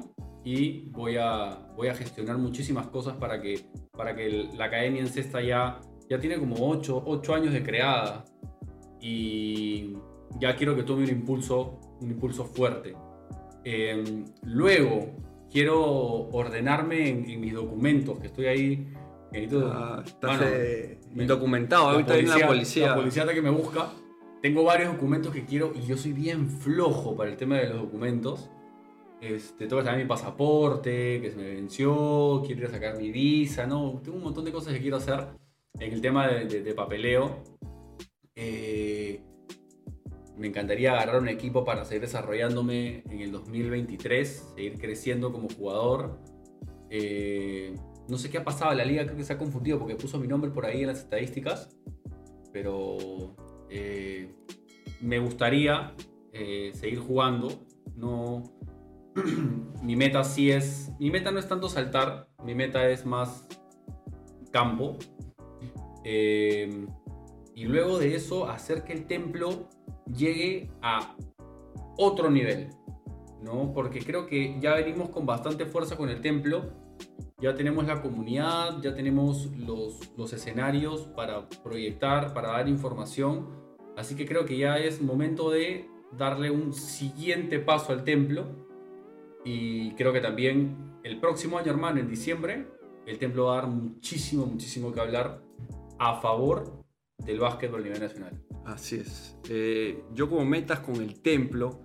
[0.49, 5.01] y voy a, voy a gestionar muchísimas cosas para que, para que el- la academia
[5.01, 7.03] en Cesta ya, ya tiene como 8,
[7.35, 8.23] años de creada
[9.01, 9.93] y
[10.39, 12.95] ya quiero que tome un impulso, un impulso fuerte.
[13.65, 15.11] Eh, luego,
[15.51, 15.81] quiero
[16.29, 18.87] ordenarme en, en mis documentos, que estoy ahí.
[19.31, 21.89] necesito- Ah, estás bueno, eh, me- indocumentado.
[21.89, 22.87] Ahorita viene la policía.
[22.87, 23.89] la policía que me busca.
[24.41, 27.81] Tengo varios documentos que quiero y yo soy bien flojo para el tema de los
[27.81, 28.49] documentos.
[29.21, 33.11] Este, tengo que sacar mi pasaporte, que se me venció, quiero ir a sacar mi
[33.11, 35.25] visa, no, tengo un montón de cosas que quiero hacer
[35.79, 37.43] en el tema de, papeleo.
[38.35, 39.23] Eh,
[40.37, 46.19] me encantaría agarrar un equipo para seguir desarrollándome en el 2023, seguir creciendo como jugador.
[46.91, 47.73] Eh,
[48.07, 50.27] no sé qué ha pasado, la liga creo que se ha confundido porque puso mi
[50.27, 51.75] nombre por ahí en las estadísticas,
[52.53, 53.35] pero
[53.71, 54.31] eh,
[55.01, 55.95] me gustaría
[56.73, 57.49] seguir jugando.
[57.95, 58.43] No,
[59.83, 63.47] mi meta sí es, mi meta no es tanto saltar, mi meta es más
[64.51, 64.97] campo.
[66.03, 66.87] Eh,
[67.53, 69.69] y luego de eso hacer que el templo
[70.05, 71.15] llegue a
[71.97, 72.69] otro nivel,
[73.41, 73.73] ¿no?
[73.73, 76.71] Porque creo que ya venimos con bastante fuerza con el templo
[77.39, 83.47] ya tenemos la comunidad, ya tenemos los, los escenarios para proyectar, para dar información.
[83.95, 88.66] Así que creo que ya es momento de darle un siguiente paso al templo.
[89.47, 92.67] Y creo que también el próximo año, hermano, en diciembre,
[93.05, 95.41] el templo va a dar muchísimo, muchísimo que hablar
[95.97, 96.83] a favor
[97.17, 98.43] del básquetbol a nivel nacional.
[98.65, 99.37] Así es.
[99.49, 101.79] Eh, yo como metas con el templo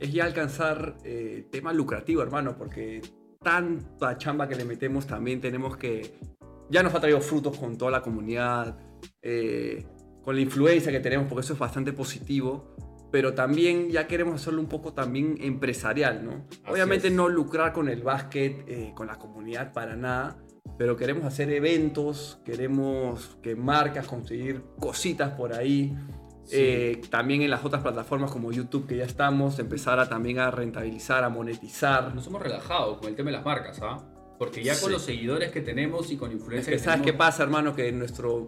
[0.00, 3.00] es ya alcanzar eh, tema lucrativo, hermano, porque
[3.40, 6.18] tanta chamba que le metemos también tenemos que...
[6.70, 8.76] Ya nos ha traído frutos con toda la comunidad,
[9.22, 9.86] eh,
[10.24, 12.74] con la influencia que tenemos, porque eso es bastante positivo,
[13.10, 16.44] pero también ya queremos hacerlo un poco también empresarial, ¿no?
[16.70, 17.12] Obviamente es.
[17.14, 20.36] no lucrar con el básquet, eh, con la comunidad para nada,
[20.78, 25.96] pero queremos hacer eventos, queremos que marcas conseguir cositas por ahí.
[26.44, 26.56] Sí.
[26.58, 30.50] Eh, también en las otras plataformas como YouTube que ya estamos, empezar a también a
[30.52, 32.14] rentabilizar, a monetizar.
[32.14, 33.98] Nos hemos relajado con el tema de las marcas, ¿ah?
[34.38, 34.92] Porque ya con Sí.
[34.92, 37.74] los seguidores que tenemos y con Es influencia que que sabes qué tenemos- pasa, hermano,
[37.74, 38.46] que nuestro,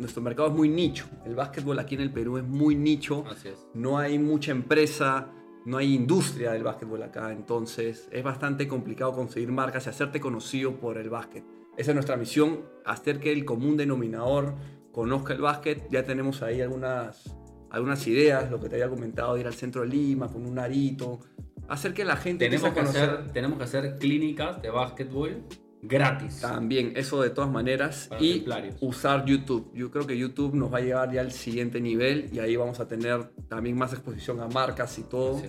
[0.00, 1.06] nuestro mercado es muy nicho.
[1.24, 3.24] El básquetbol aquí en el Perú es muy nicho.
[3.30, 3.66] Así es.
[3.74, 5.28] No hay mucha empresa,
[5.66, 7.32] no hay industria del básquetbol acá.
[7.32, 11.44] Entonces es bastante complicado conseguir marcas y hacerte conocido por el básquet.
[11.76, 14.54] Esa es nuestra misión, hacer que el común denominador
[14.90, 15.86] conozca el básquet.
[15.90, 17.36] Ya tenemos ahí algunas,
[17.70, 20.58] algunas ideas, lo que te había comentado, de ir al centro de Lima con un
[20.58, 21.20] arito.
[21.68, 23.10] Hacer que la gente Tenemos que, conocer.
[23.10, 25.44] hacer, tenemos que hacer clínicas de básquetbol
[25.82, 26.40] gratis.
[26.40, 28.06] También, eso de todas maneras.
[28.08, 28.76] Para y templarios.
[28.80, 29.70] usar YouTube.
[29.74, 32.80] Yo creo que YouTube nos va a llevar ya al siguiente nivel y ahí vamos
[32.80, 35.40] a tener también más exposición a marcas y todo.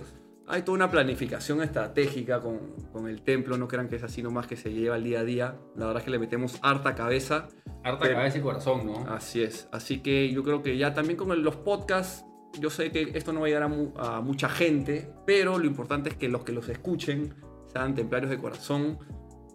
[0.48, 2.58] Hay toda una planificación estratégica con,
[2.92, 3.56] con el templo.
[3.56, 5.56] No crean que es así nomás que se lleva el día a día.
[5.76, 7.48] La verdad es que le metemos harta cabeza.
[7.84, 8.98] Harta Pero- cabeza y corazón, ¿no?
[9.08, 9.68] Así es.
[9.72, 12.24] Así que yo creo que ya también con los podcasts,
[12.60, 15.64] yo sé que esto no va a llegar a, mu- a mucha gente, pero lo
[15.64, 17.34] importante es que los que los escuchen
[17.72, 18.98] sean templarios de corazón,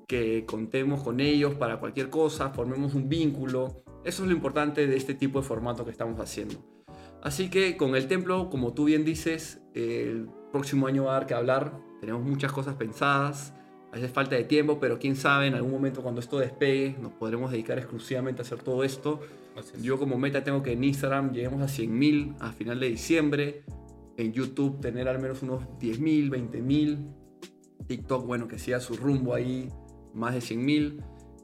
[0.07, 3.83] que contemos con ellos para cualquier cosa, formemos un vínculo.
[4.05, 6.55] Eso es lo importante de este tipo de formato que estamos haciendo.
[7.21, 11.27] Así que con el templo, como tú bien dices, el próximo año va a dar
[11.27, 11.77] que hablar.
[11.99, 13.53] Tenemos muchas cosas pensadas.
[13.91, 17.51] Hace falta de tiempo, pero quién sabe, en algún momento cuando esto despegue, nos podremos
[17.51, 19.19] dedicar exclusivamente a hacer todo esto.
[19.57, 19.73] Es.
[19.81, 23.63] Yo como meta tengo que en Instagram lleguemos a 100.000 a final de diciembre.
[24.15, 27.13] En YouTube tener al menos unos 10.000, 20.000.
[27.87, 29.69] TikTok, bueno, que siga su rumbo ahí,
[30.13, 31.03] más de 100.000.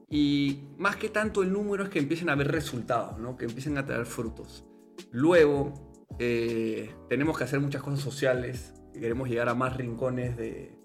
[0.10, 3.36] Y más que tanto el número es que empiecen a ver resultados, ¿no?
[3.36, 4.66] que empiecen a traer frutos.
[5.12, 5.74] Luego,
[6.20, 8.74] eh, tenemos que hacer muchas cosas sociales.
[8.94, 10.78] Queremos llegar a más rincones de-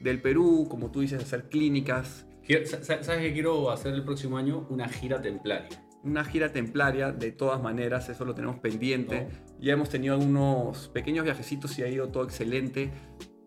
[0.00, 2.26] del Perú, como tú dices, hacer clínicas,
[2.66, 4.66] ¿Sabes qué quiero hacer el próximo año?
[4.68, 5.80] Una gira templaria.
[6.02, 9.26] una gira templaria, de todas maneras, eso lo tenemos pendiente.
[9.58, 12.92] Ya hemos tenido algunos pequeños viajecitos y ha ido todo excelente,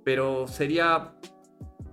[0.03, 1.13] pero sería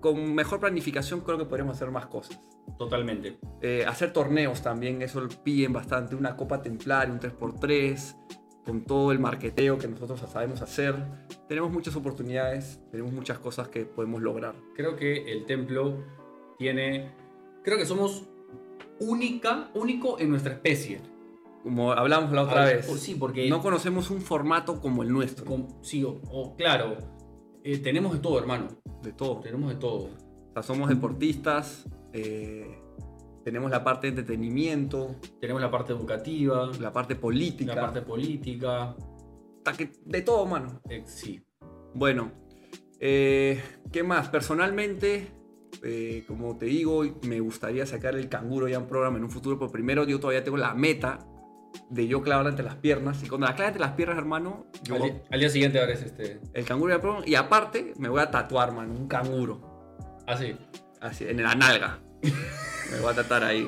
[0.01, 2.41] con mejor planificación creo que podríamos hacer más cosas.
[2.79, 3.39] Totalmente.
[3.62, 8.17] Eh, hacer torneos también, eso lo piden bastante, una copa templaria, un 3x3,
[8.65, 10.95] con todo el marqueteo que nosotros sabemos hacer.
[11.49, 14.55] Tenemos muchas oportunidades, tenemos muchas cosas que podemos lograr.
[14.75, 16.03] Creo que el templo
[16.59, 17.12] tiene.
[17.62, 18.25] Creo que somos
[19.01, 21.01] única, único en nuestra especie.
[21.62, 23.49] Como hablamos la otra vez, por- Sí, porque.
[23.49, 26.97] no conocemos un formato como el nuestro, con- sí, o, o claro.
[27.65, 28.69] Eh, tenemos de todo, hermano.
[29.03, 29.41] de todo.
[29.41, 30.05] Tenemos de todo.
[30.05, 32.79] O sea, somos deportistas, eh,
[33.45, 38.95] tenemos la parte de entretenimiento, Tenemos la parte educativa, la parte política, la parte política.
[39.67, 40.81] hasta que- de todo, mano.
[40.89, 41.43] eh, sí.
[41.95, 42.33] Bueno,
[43.01, 43.61] eh,
[43.93, 44.29] ¿qué más?
[44.29, 45.29] Personalmente,
[45.83, 49.59] eh, como te digo, me gustaría sacar el canguro ya en programa en un futuro,
[49.59, 51.19] pero primero yo todavía tengo la meta
[51.91, 53.22] de yo clavar entre las piernas.
[53.22, 56.03] Y cuando la clave entre las piernas, hermano, yo Al, al día siguiente ahora es
[56.03, 56.41] este.
[56.53, 57.27] el canguro programa.
[57.27, 59.61] Y aparte, me voy a tatuar, mano, un canguro.
[60.27, 60.57] Así.
[61.01, 62.01] Así, en la nalga.
[62.91, 63.66] Me voy a tratar ahí.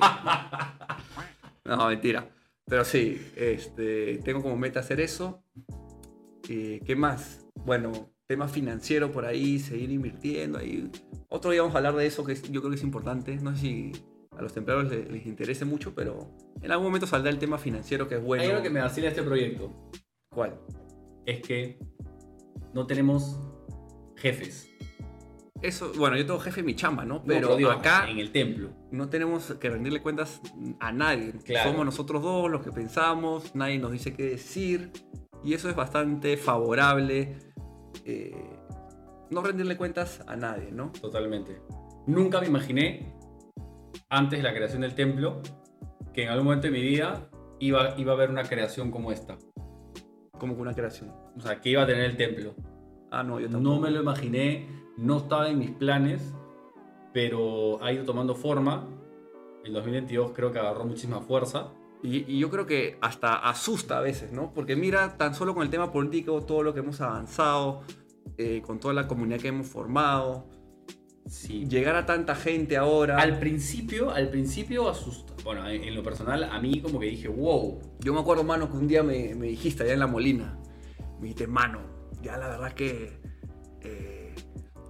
[1.64, 2.28] No, mentira.
[2.64, 5.42] Pero sí, este, tengo como meta hacer eso.
[6.48, 7.46] Eh, ¿Qué más?
[7.54, 10.90] Bueno, tema financiero por ahí, seguir invirtiendo ahí.
[11.28, 13.36] Otro día vamos a hablar de eso que yo creo que es importante.
[13.36, 13.92] No sé si
[14.36, 16.30] a los templarios les, les interese mucho, pero
[16.60, 18.42] en algún momento saldrá el tema financiero que es bueno.
[18.42, 19.70] Hay algo que me vacila este proyecto.
[20.30, 20.54] ¿Cuál?
[21.24, 21.78] Es que
[22.74, 23.38] no tenemos
[24.16, 24.68] jefes.
[25.62, 27.14] Eso, bueno, yo tengo jefe en mi chamba, ¿no?
[27.16, 28.68] No, Pero digo, acá En el templo.
[28.90, 30.42] no tenemos que rendirle cuentas
[30.80, 31.32] a nadie.
[31.44, 31.70] Claro.
[31.70, 34.92] Somos nosotros dos los que pensamos, nadie nos dice qué decir
[35.42, 37.36] y eso es bastante favorable.
[38.04, 38.34] eh,
[39.30, 40.92] no rendirle cuentas a nadie, ¿no?
[41.00, 41.60] Totalmente.
[42.06, 43.15] Nunca me imaginé,
[44.08, 45.40] antes de la creación del templo,
[46.12, 47.28] que en algún momento de mi vida
[47.58, 49.36] iba, iba a haber una creación como esta.
[50.38, 51.12] Como que una creación.
[51.36, 52.54] O sea, que iba a tener el templo.
[53.10, 53.74] Ah, no, yo tampoco.
[53.74, 56.34] No me lo imaginé, no estaba en mis planes,
[57.12, 58.86] pero ha ido tomando forma
[59.66, 61.68] el 2022 creo que agarró muchísima fuerza.
[62.02, 64.52] Y, y yo creo que hasta asusta a veces, ¿no?
[64.54, 67.82] Porque mira, tan solo con el tema político, todo lo que hemos avanzado,
[68.38, 70.46] eh, con toda la comunidad que hemos formado,
[71.26, 71.66] Sí.
[71.66, 73.18] llegar a tanta gente ahora.
[73.18, 75.34] Al principio, al principio asusta.
[75.44, 77.80] Bueno, en, en lo personal, a mí como que dije, wow.
[78.00, 80.58] Yo me acuerdo, mano, que un día me, me dijiste allá en La Molina,
[81.18, 81.80] me dijiste, mano,
[82.22, 83.20] ya la verdad que
[83.82, 84.34] eh,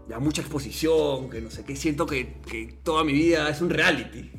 [0.09, 3.71] ya mucha exposición, que no sé qué, siento que, que toda mi vida es un
[3.71, 4.31] reality,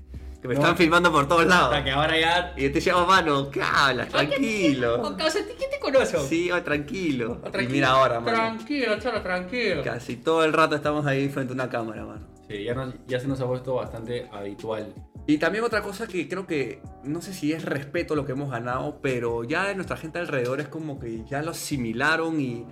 [0.48, 0.62] que me No.
[0.62, 1.74] están filmando por todos lados.
[1.74, 2.54] Hasta que ahora ya...
[2.58, 4.10] Y yo te llamo, mano, ¿qué hablas?
[4.10, 5.18] Tranquilo.
[5.30, 6.20] Sea, ¿quién te conoce?
[6.28, 7.38] Sí, va, tranquilo.
[7.38, 7.64] Tranquilo.
[7.70, 8.38] Y mira ahora, mano.
[8.38, 9.84] Tranquilo, cholo, tranquilo.
[9.84, 12.28] Casi todo el rato estamos ahí frente a una cámara, mano.
[12.50, 14.94] Sí, ya, nos- ya se nos ha vuelto bastante habitual.
[15.30, 18.50] Y también otra cosa que creo que, no sé si es respeto lo que hemos
[18.50, 22.66] ganado, pero ya nuestra gente alrededor es como que ya lo asimilaron y,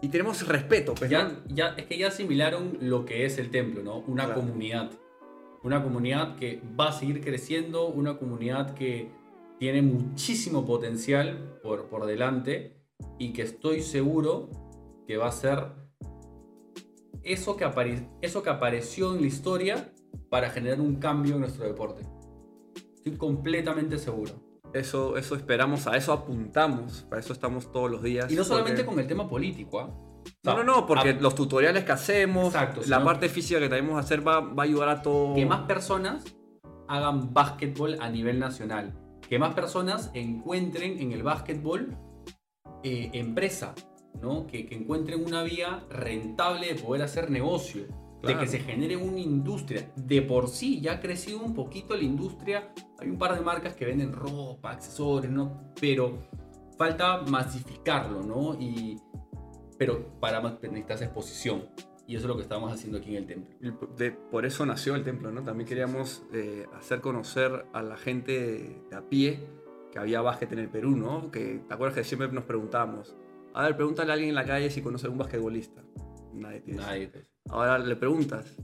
[0.00, 0.94] y tenemos respeto.
[0.94, 1.18] Pues, ¿no?
[1.18, 3.98] Ya, ya, es que ya asimilaron lo que es el templo, ¿no?
[3.98, 4.40] Una Claro.
[4.40, 4.90] comunidad.
[5.62, 9.10] Una comunidad que va a seguir creciendo, una comunidad que
[9.58, 12.82] tiene muchísimo potencial por, por delante
[13.18, 14.48] y que estoy seguro
[15.06, 15.66] que va a ser
[17.22, 19.92] eso que, apare- eso que apareció en la historia
[20.30, 22.02] para generar un cambio en nuestro deporte.
[22.96, 24.32] Estoy completamente seguro.
[24.72, 28.32] Eso, eso esperamos, a eso apuntamos, para eso estamos todos los días.
[28.32, 29.90] Y no solamente porque- con el tema político, ¿ah?
[30.42, 33.68] No, no, no, porque a- los tutoriales que hacemos, Exacto, la sino- parte física que
[33.68, 35.34] tenemos que hacer va, va a ayudar a todo.
[35.34, 36.24] que más personas
[36.88, 38.94] hagan básquetbol a nivel nacional.
[39.28, 41.96] Que más personas encuentren en el básquetbol
[42.82, 43.74] eh, empresa,
[44.20, 44.46] ¿no?
[44.46, 47.82] Que, que encuentren una vía rentable de poder hacer negocio.
[48.22, 48.40] De Claro.
[48.40, 49.90] que se genere una industria.
[49.96, 52.72] De por sí ya ha crecido un poquito la industria.
[52.98, 55.72] Hay un par de marcas que venden ropa, accesorios, ¿no?
[55.80, 56.18] Pero
[56.76, 58.60] falta masificarlo, ¿no?
[58.60, 58.98] Y,
[59.80, 61.64] pero para más necesitas exposición.
[62.06, 63.88] Y eso es lo que estamos haciendo aquí en el templo.
[63.96, 65.42] De- por eso nació el templo, ¿no?
[65.42, 69.40] También queríamos eh, hacer conocer a la gente de, a pie
[69.90, 71.30] que había básquet en el Perú, ¿no?
[71.30, 73.16] Que te acuerdas que siempre nos preguntábamos,
[73.54, 75.82] a ver, pregúntale a alguien en la calle si conoce a algún basquetbolista.
[76.34, 76.80] Nadie tiene.
[76.82, 78.54] Nadie te- Ahora le preguntas,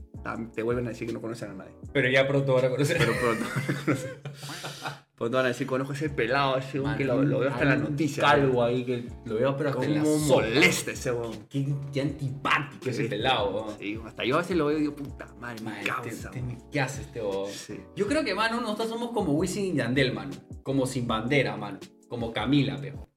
[0.53, 1.73] te vuelven a decir que no conocen a nadie.
[1.93, 2.97] Pero ya pronto van a conocer.
[2.99, 3.45] Pero pronto,
[5.17, 7.67] pronto van a decir, conozco ese pelado, ese weón que lo, lo veo hasta en
[7.69, 8.23] la Hay un noticia.
[8.23, 10.41] Calvo ahí que lo veo, pero hasta en la ¿Cómo sopa.
[10.43, 11.33] molesta ese weón?
[11.49, 13.65] Qué, qué antipático ese pelado.
[13.67, 13.77] ¿no?
[13.79, 16.29] Sí, hasta yo a veces lo veo y digo, puta madre, Madre, causa.
[16.29, 16.69] te- te- weón.
[16.71, 17.47] ¿Qué hace este bobo?
[17.49, 17.79] Sí.
[17.95, 20.31] Yo creo que, mano, nosotros somos como Wisin y Yandel, mano.
[20.61, 21.79] Como sin bandera, mano.
[22.07, 23.09] Como Camila, pejo.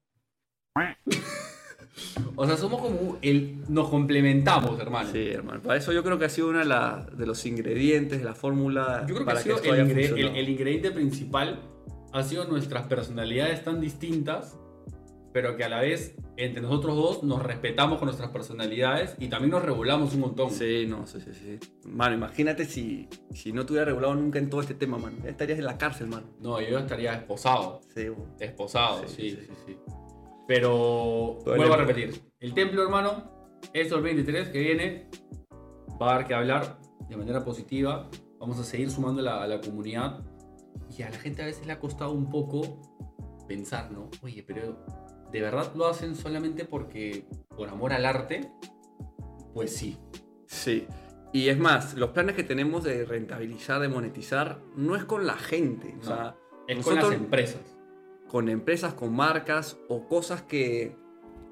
[2.37, 3.59] o sea, somos como el...
[3.69, 5.11] Nos complementamos, hermano.
[5.13, 5.61] Sí, hermano.
[5.61, 9.01] Para eso yo creo que ha sido uno de, de los ingredientes de la fórmula
[9.03, 11.61] Yo creo que para ha sido esto el, ingre- el- el ingrediente principal
[12.13, 14.59] ha sido nuestras personalidades tan distintas,
[15.33, 19.51] pero que a la vez entre nosotros dos nos respetamos con nuestras personalidades y también
[19.53, 20.51] nos regulamos un montón.
[20.51, 21.59] Sí, no, sí, sí, sí.
[21.89, 25.19] Mano, imagínate si, si no te hubiera regulado nunca en todo este tema, mano.
[25.23, 26.27] Ya estarías en la cárcel, mano.
[26.41, 27.81] No, yo estaría esposado.
[27.95, 28.35] Sí, weón.
[28.41, 29.77] Esposado, sí, Sí, sí, sí.
[30.49, 32.21] Pero Todo el vuelvo a repetir.
[32.41, 35.09] El templo, hermano, esto el 23 que viene
[36.01, 38.09] va a dar que hablar de manera positiva.
[38.41, 40.25] Vamos a seguir sumando la- a la comunidad.
[40.97, 42.81] Y a la gente a veces le ha costado un poco
[43.49, 44.11] pensar, ¿no?
[44.23, 44.85] Oye, pero
[45.33, 48.51] ¿de verdad lo hacen solamente porque por amor al arte?
[49.55, 49.99] Pues sí.
[50.47, 50.87] Sí.
[51.33, 55.37] Y es más, los planes que tenemos de rentabilizar, de monetizar, no es con la
[55.37, 55.97] gente.
[56.01, 57.61] O sea, Es con las empresas.
[58.29, 60.97] con empresas, con marcas o cosas que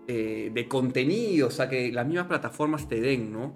[0.09, 3.55] eh, de contenido, o sea, que las mismas plataformas te den, ¿no?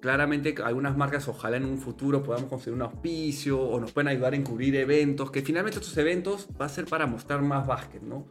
[0.00, 4.32] Claramente algunas marcas ojalá en un futuro podamos conseguir un auspicio o nos pueden ayudar
[4.32, 8.26] a encubrir eventos, que finalmente estos eventos va a ser para mostrar más básquet, ¿no?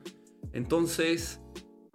[0.52, 1.42] Entonces,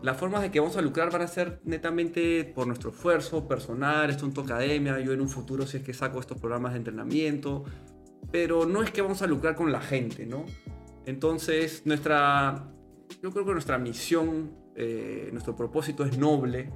[0.01, 4.11] las formas de que vamos a lucrar van a ser netamente por nuestro esfuerzo personal,
[4.11, 6.79] esto en tu academia, yo en un futuro si es que saco estos programas de
[6.79, 7.65] entrenamiento,
[8.31, 10.45] pero no es que vamos a lucrar con la gente, ¿no?
[11.07, 12.71] Entonces, nuestra,
[13.23, 16.71] yo creo que nuestra misión, eh, nuestro propósito es noble.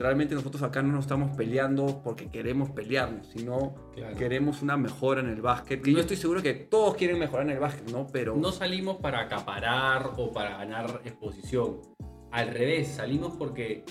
[0.00, 4.16] Realmente nosotros acá no nos estamos peleando porque queremos pelearnos, sino Claro.
[4.16, 5.82] queremos una mejora en el básquet.
[5.82, 8.06] Que yo estoy seguro que todos quieren mejorar en el básquet, ¿no?
[8.10, 11.82] Pero No salimos para acaparar o para ganar exposición.
[12.30, 13.84] Al revés, salimos porque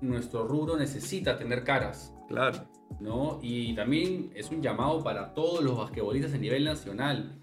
[0.00, 2.14] nuestro rubro necesita tener caras.
[2.28, 2.68] claro,
[3.00, 3.40] ¿no?
[3.42, 7.40] Y también es un llamado para todos los basquetbolistas a nivel nacional.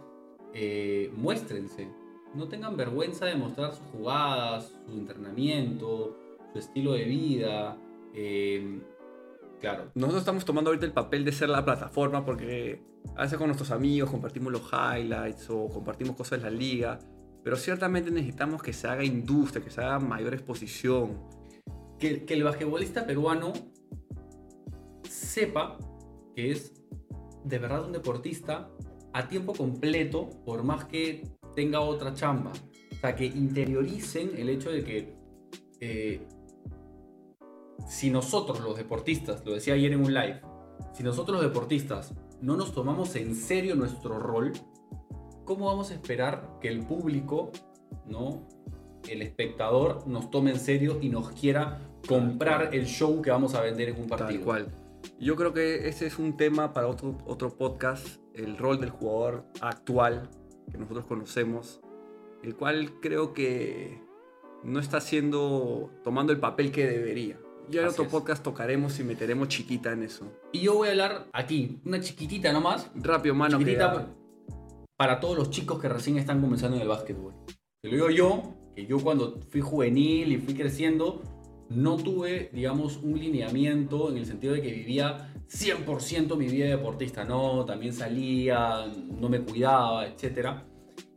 [0.54, 1.90] Eh, muéstrense.
[2.34, 6.18] No tengan vergüenza de mostrar sus jugadas, su entrenamiento,
[6.54, 7.78] su estilo de vida.
[8.14, 8.82] Eh,
[9.60, 9.92] claro.
[9.96, 12.82] nosotros estamos tomando ahorita el papel de ser la plataforma porque
[13.16, 17.00] a veces con nuestros amigos compartimos los highlights o compartimos cosas de la liga,
[17.44, 21.22] pero ciertamente necesitamos que se haga industria, que se haga mayor exposición.
[22.00, 23.54] Que, que el basquetbolista peruano
[25.10, 25.78] sepa
[26.36, 26.74] que es
[27.44, 28.70] de verdad un deportista
[29.14, 31.24] a tiempo completo por más que
[31.56, 32.52] tenga otra chamba.
[32.92, 35.16] O sea, que interioricen el hecho de que
[35.80, 36.28] eh,
[37.88, 40.42] si nosotros los deportistas, lo decía ayer en un live,
[40.94, 44.54] si nosotros los deportistas no nos tomamos en serio nuestro rol,
[45.46, 47.52] ¿cómo vamos a esperar que el público,
[48.06, 48.48] ¿no?
[49.10, 53.62] el espectador, nos tome en serio y nos quiera comprar el show que vamos a
[53.62, 54.40] vender en un partido?
[54.40, 54.68] Tal cual.
[55.20, 59.46] Yo creo que ese es un tema para otro, otro podcast, el rol del jugador
[59.62, 60.30] actual
[60.72, 61.82] que nosotros conocemos,
[62.44, 64.02] el cual creo que
[64.64, 67.40] no está haciendo, tomando el papel que debería.
[67.70, 68.12] Ya en Así otro es.
[68.12, 70.26] podcast tocaremos y meteremos chiquita en eso.
[70.52, 73.58] Y yo voy a hablar aquí, una chiquitita nomás, Rápido, mano.
[73.58, 74.08] que chiquitita ya-
[74.98, 77.34] para todos los chicos que recién están comenzando en el básquetbol.
[77.82, 81.22] Te lo digo yo, que yo cuando fui juvenil y fui creciendo,
[81.70, 86.72] no tuve, digamos, un lineamiento en el sentido de que vivía 100% mi vida de
[86.72, 87.24] deportista.
[87.26, 90.50] No, también salía, no me cuidaba, etc.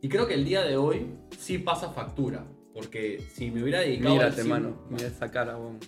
[0.01, 2.45] Y creo que el día de hoy sí pasa factura.
[2.73, 4.77] Porque si me hubiera dedicado al Mírate, 100 mano.
[4.89, 5.79] Mira esa cara, weón.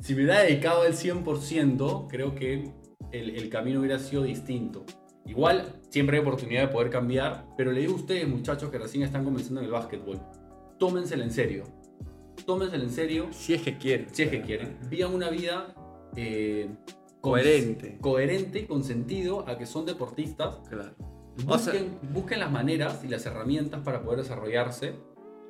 [0.00, 2.72] Si me hubiera dedicado al 100%, creo que
[3.12, 4.84] el, el camino hubiera sido distinto.
[5.26, 9.04] Igual, siempre hay oportunidad de poder cambiar, pero le digo a ustedes, muchachos que recién
[9.04, 10.20] están comenzando en el básquetbol,
[10.78, 11.64] tómenselo en serio.
[12.44, 14.06] Tómenselo en serio Si es que quieren.
[14.12, 14.76] si es que quieren.
[14.88, 15.74] Vivan una vida
[16.16, 16.68] eh,
[17.20, 17.98] Coherente.
[18.00, 20.56] coherente y con sentido a que son deportistas.
[20.68, 20.94] Claro.
[21.36, 21.82] Busquen, O sea-
[22.12, 24.94] busquen las maneras y las herramientas para poder desarrollarse,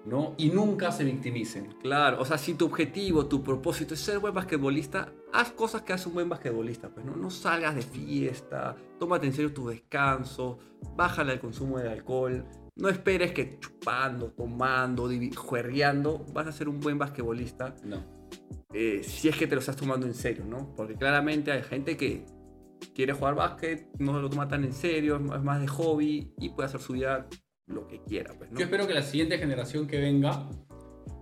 [0.05, 0.35] ¿no?
[0.37, 1.75] Y nunca se victimicen.
[1.81, 5.93] Claro, o sea, si tu objetivo, tu propósito es ser buen basquetbolista, haz cosas que
[5.93, 10.59] hace un buen basquetbolista, pues no, no salgas de fiesta, tómate en serio tu descanso,
[10.97, 12.45] bájale el consumo de alcohol,
[12.77, 18.03] no esperes que chupando, tomando, juerreando, vas a ser un buen basquetbolista No.
[18.73, 20.75] eh, si es que te lo estás tomando en serio, ¿no?
[20.75, 22.25] Porque claramente hay gente que
[22.95, 26.67] quiere jugar básquet, no lo toma tan en serio, es más de hobby y puede
[26.69, 27.29] hacer su vida
[27.73, 28.59] lo que quiera, pues, ¿no?
[28.59, 30.49] Yo espero que la siguiente generación que venga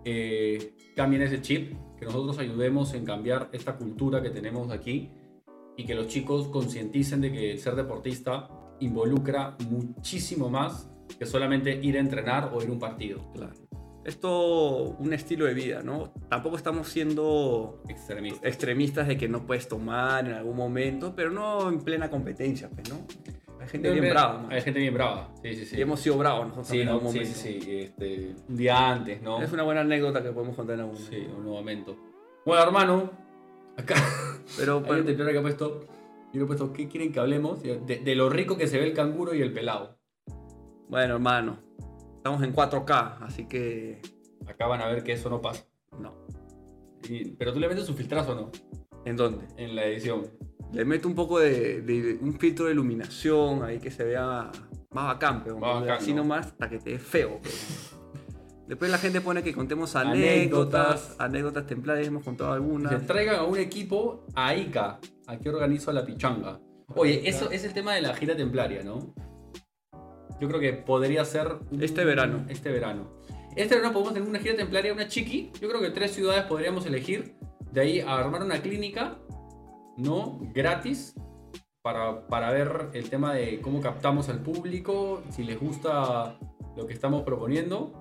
[0.05, 5.11] eh, cambien ese chip, que nosotros ayudemos en cambiar esta cultura que tenemos aquí
[5.77, 8.49] y que los chicos concienticen de que el ser deportista
[8.81, 13.31] involucra muchísimo más que solamente ir a entrenar o ir a un partido.
[13.35, 13.53] Claro.
[14.05, 16.15] Esto, un estilo de vida, ¿no?
[16.31, 18.49] Tampoco estamos siendo Extremista.
[18.49, 22.89] extremistas de que no puedes tomar en algún momento, pero no en plena competencia, pues,
[22.89, 23.07] ¿no?
[23.73, 24.53] Hay gente bien brava, man.
[24.53, 25.33] Hay gente bien brava.
[25.43, 25.77] Sí, sí, sí.
[25.79, 27.39] Y hemos sido bravos nosotros Sí, en no, algún sí, momento.
[27.39, 29.41] sí, sí, este, un día antes, ¿no?
[29.43, 31.17] Es una buena anécdota que podemos contar en algún momento.
[31.17, 31.97] Sí, un momento.
[32.45, 33.11] Bueno, hermano,
[33.77, 33.95] acá
[34.57, 35.81] Pero, hay pero- templario que ha puesto,
[36.33, 37.63] yo le he puesto, ¿qué quieren que hablemos?
[37.63, 39.99] De, de lo rico que se ve el canguro y el pelado.
[40.89, 41.59] bueno, hermano,
[42.17, 44.01] estamos en 4K, así que
[44.49, 45.65] Acá van a ver que eso no pasa.
[45.99, 46.15] no.
[47.09, 48.51] Y- pero tú le metes un filtrazo, ¿no?
[49.05, 49.47] ¿En dónde?
[49.57, 50.23] En la edición.
[50.73, 54.51] Le meto un poco de, de- un filtro de iluminación ahí que se vea
[54.91, 56.23] más bacán, pero Más bacán, así ¿no?
[56.23, 57.41] nomás hasta que te feo.
[57.43, 57.55] pero.
[58.69, 61.67] Después la gente pone que contemos anécdotas, Anécdotas.
[61.67, 62.93] templarias, hemos contado algunas.
[62.93, 65.01] Se traigan a un equipo a Ica.
[65.27, 66.61] Aquí organizo la pichanga.
[66.95, 69.13] Oye, eso es el tema de la gira templaria, ¿no?
[70.41, 71.49] Yo creo que podría ser.
[71.73, 72.45] un- Este verano.
[72.49, 73.11] Este verano.
[73.57, 75.51] Este verano podemos tener una gira templaria, una chiqui.
[75.61, 77.35] Yo creo que tres ciudades podríamos elegir.
[77.73, 79.19] De ahí a armar una clínica,
[79.97, 80.39] ¿no?
[80.55, 81.15] Gratis.
[81.83, 86.39] Para, para ver el tema de cómo captamos al público, si les gusta
[86.77, 87.93] lo que estamos proponiendo.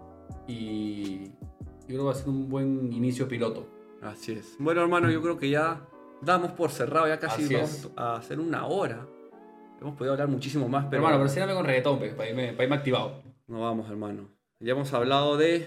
[0.47, 3.67] Y yo creo que va a ser un buen inicio piloto.
[4.01, 4.55] Así es.
[4.59, 5.85] Bueno, hermano, yo creo que ya
[6.21, 7.91] damos por cerrado, ya casi Así vamos es.
[7.95, 9.07] a hacer una hora.
[9.79, 12.63] Hemos podido hablar muchísimo más, pero Pero hermano, persíname con reggaetón, pues, para irme, para
[12.65, 13.23] irme activado.
[13.47, 14.27] no vamos, hermano.
[14.59, 15.65] Ya hemos hablado de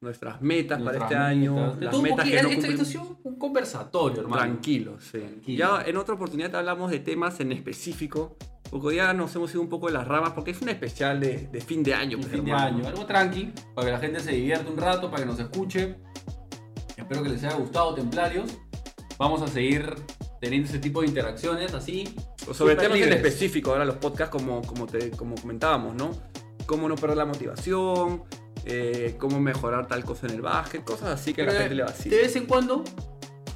[0.00, 1.78] nuestras metas para Nuestras este año, metas.
[1.80, 4.42] De las metas que no esto, esto ha sido un conversatorio, hermano.
[4.42, 5.18] Tranquilo, sí.
[5.18, 5.58] Tranquilo.
[5.58, 8.36] Ya en otra oportunidad hablamos de temas en específico,
[8.70, 11.20] porque hoy ya nos hemos ido un poco de las ramas, porque es un especial
[11.20, 12.18] de, de fin de año.
[12.18, 12.76] Pues, fin de hermano.
[12.78, 15.96] año, algo tranqui, para que la gente se divierta un rato, para que nos escuche.
[16.96, 18.56] Espero que les haya gustado, Templarios.
[19.18, 19.94] Vamos a seguir
[20.40, 22.14] teniendo ese tipo de interacciones así.
[22.48, 23.16] O sobre temas en libres.
[23.16, 26.10] específico, ahora los podcasts como, como, te, como comentábamos, ¿no?
[26.66, 28.22] Cómo no perder la motivación,
[28.64, 31.82] eh, cómo mejorar tal cosa en el básquet, cosas así que a la gente le
[31.82, 32.16] de vacila.
[32.16, 32.84] vez en cuando,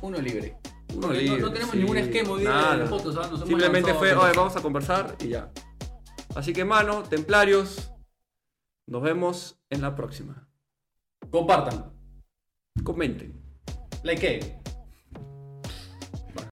[0.01, 0.57] uno libre.
[0.95, 2.37] Uno no- tenemos sí, ningún esquema
[2.77, 3.15] de fotos.
[3.15, 5.51] Nos hemos Simplemente fue, oye, vamos a conversar y ya.
[6.35, 7.93] Así que, mano, templarios,
[8.87, 10.49] nos vemos en la próxima.
[11.31, 11.93] Compartan,
[12.85, 13.41] Comenten.
[14.03, 14.61] likeen.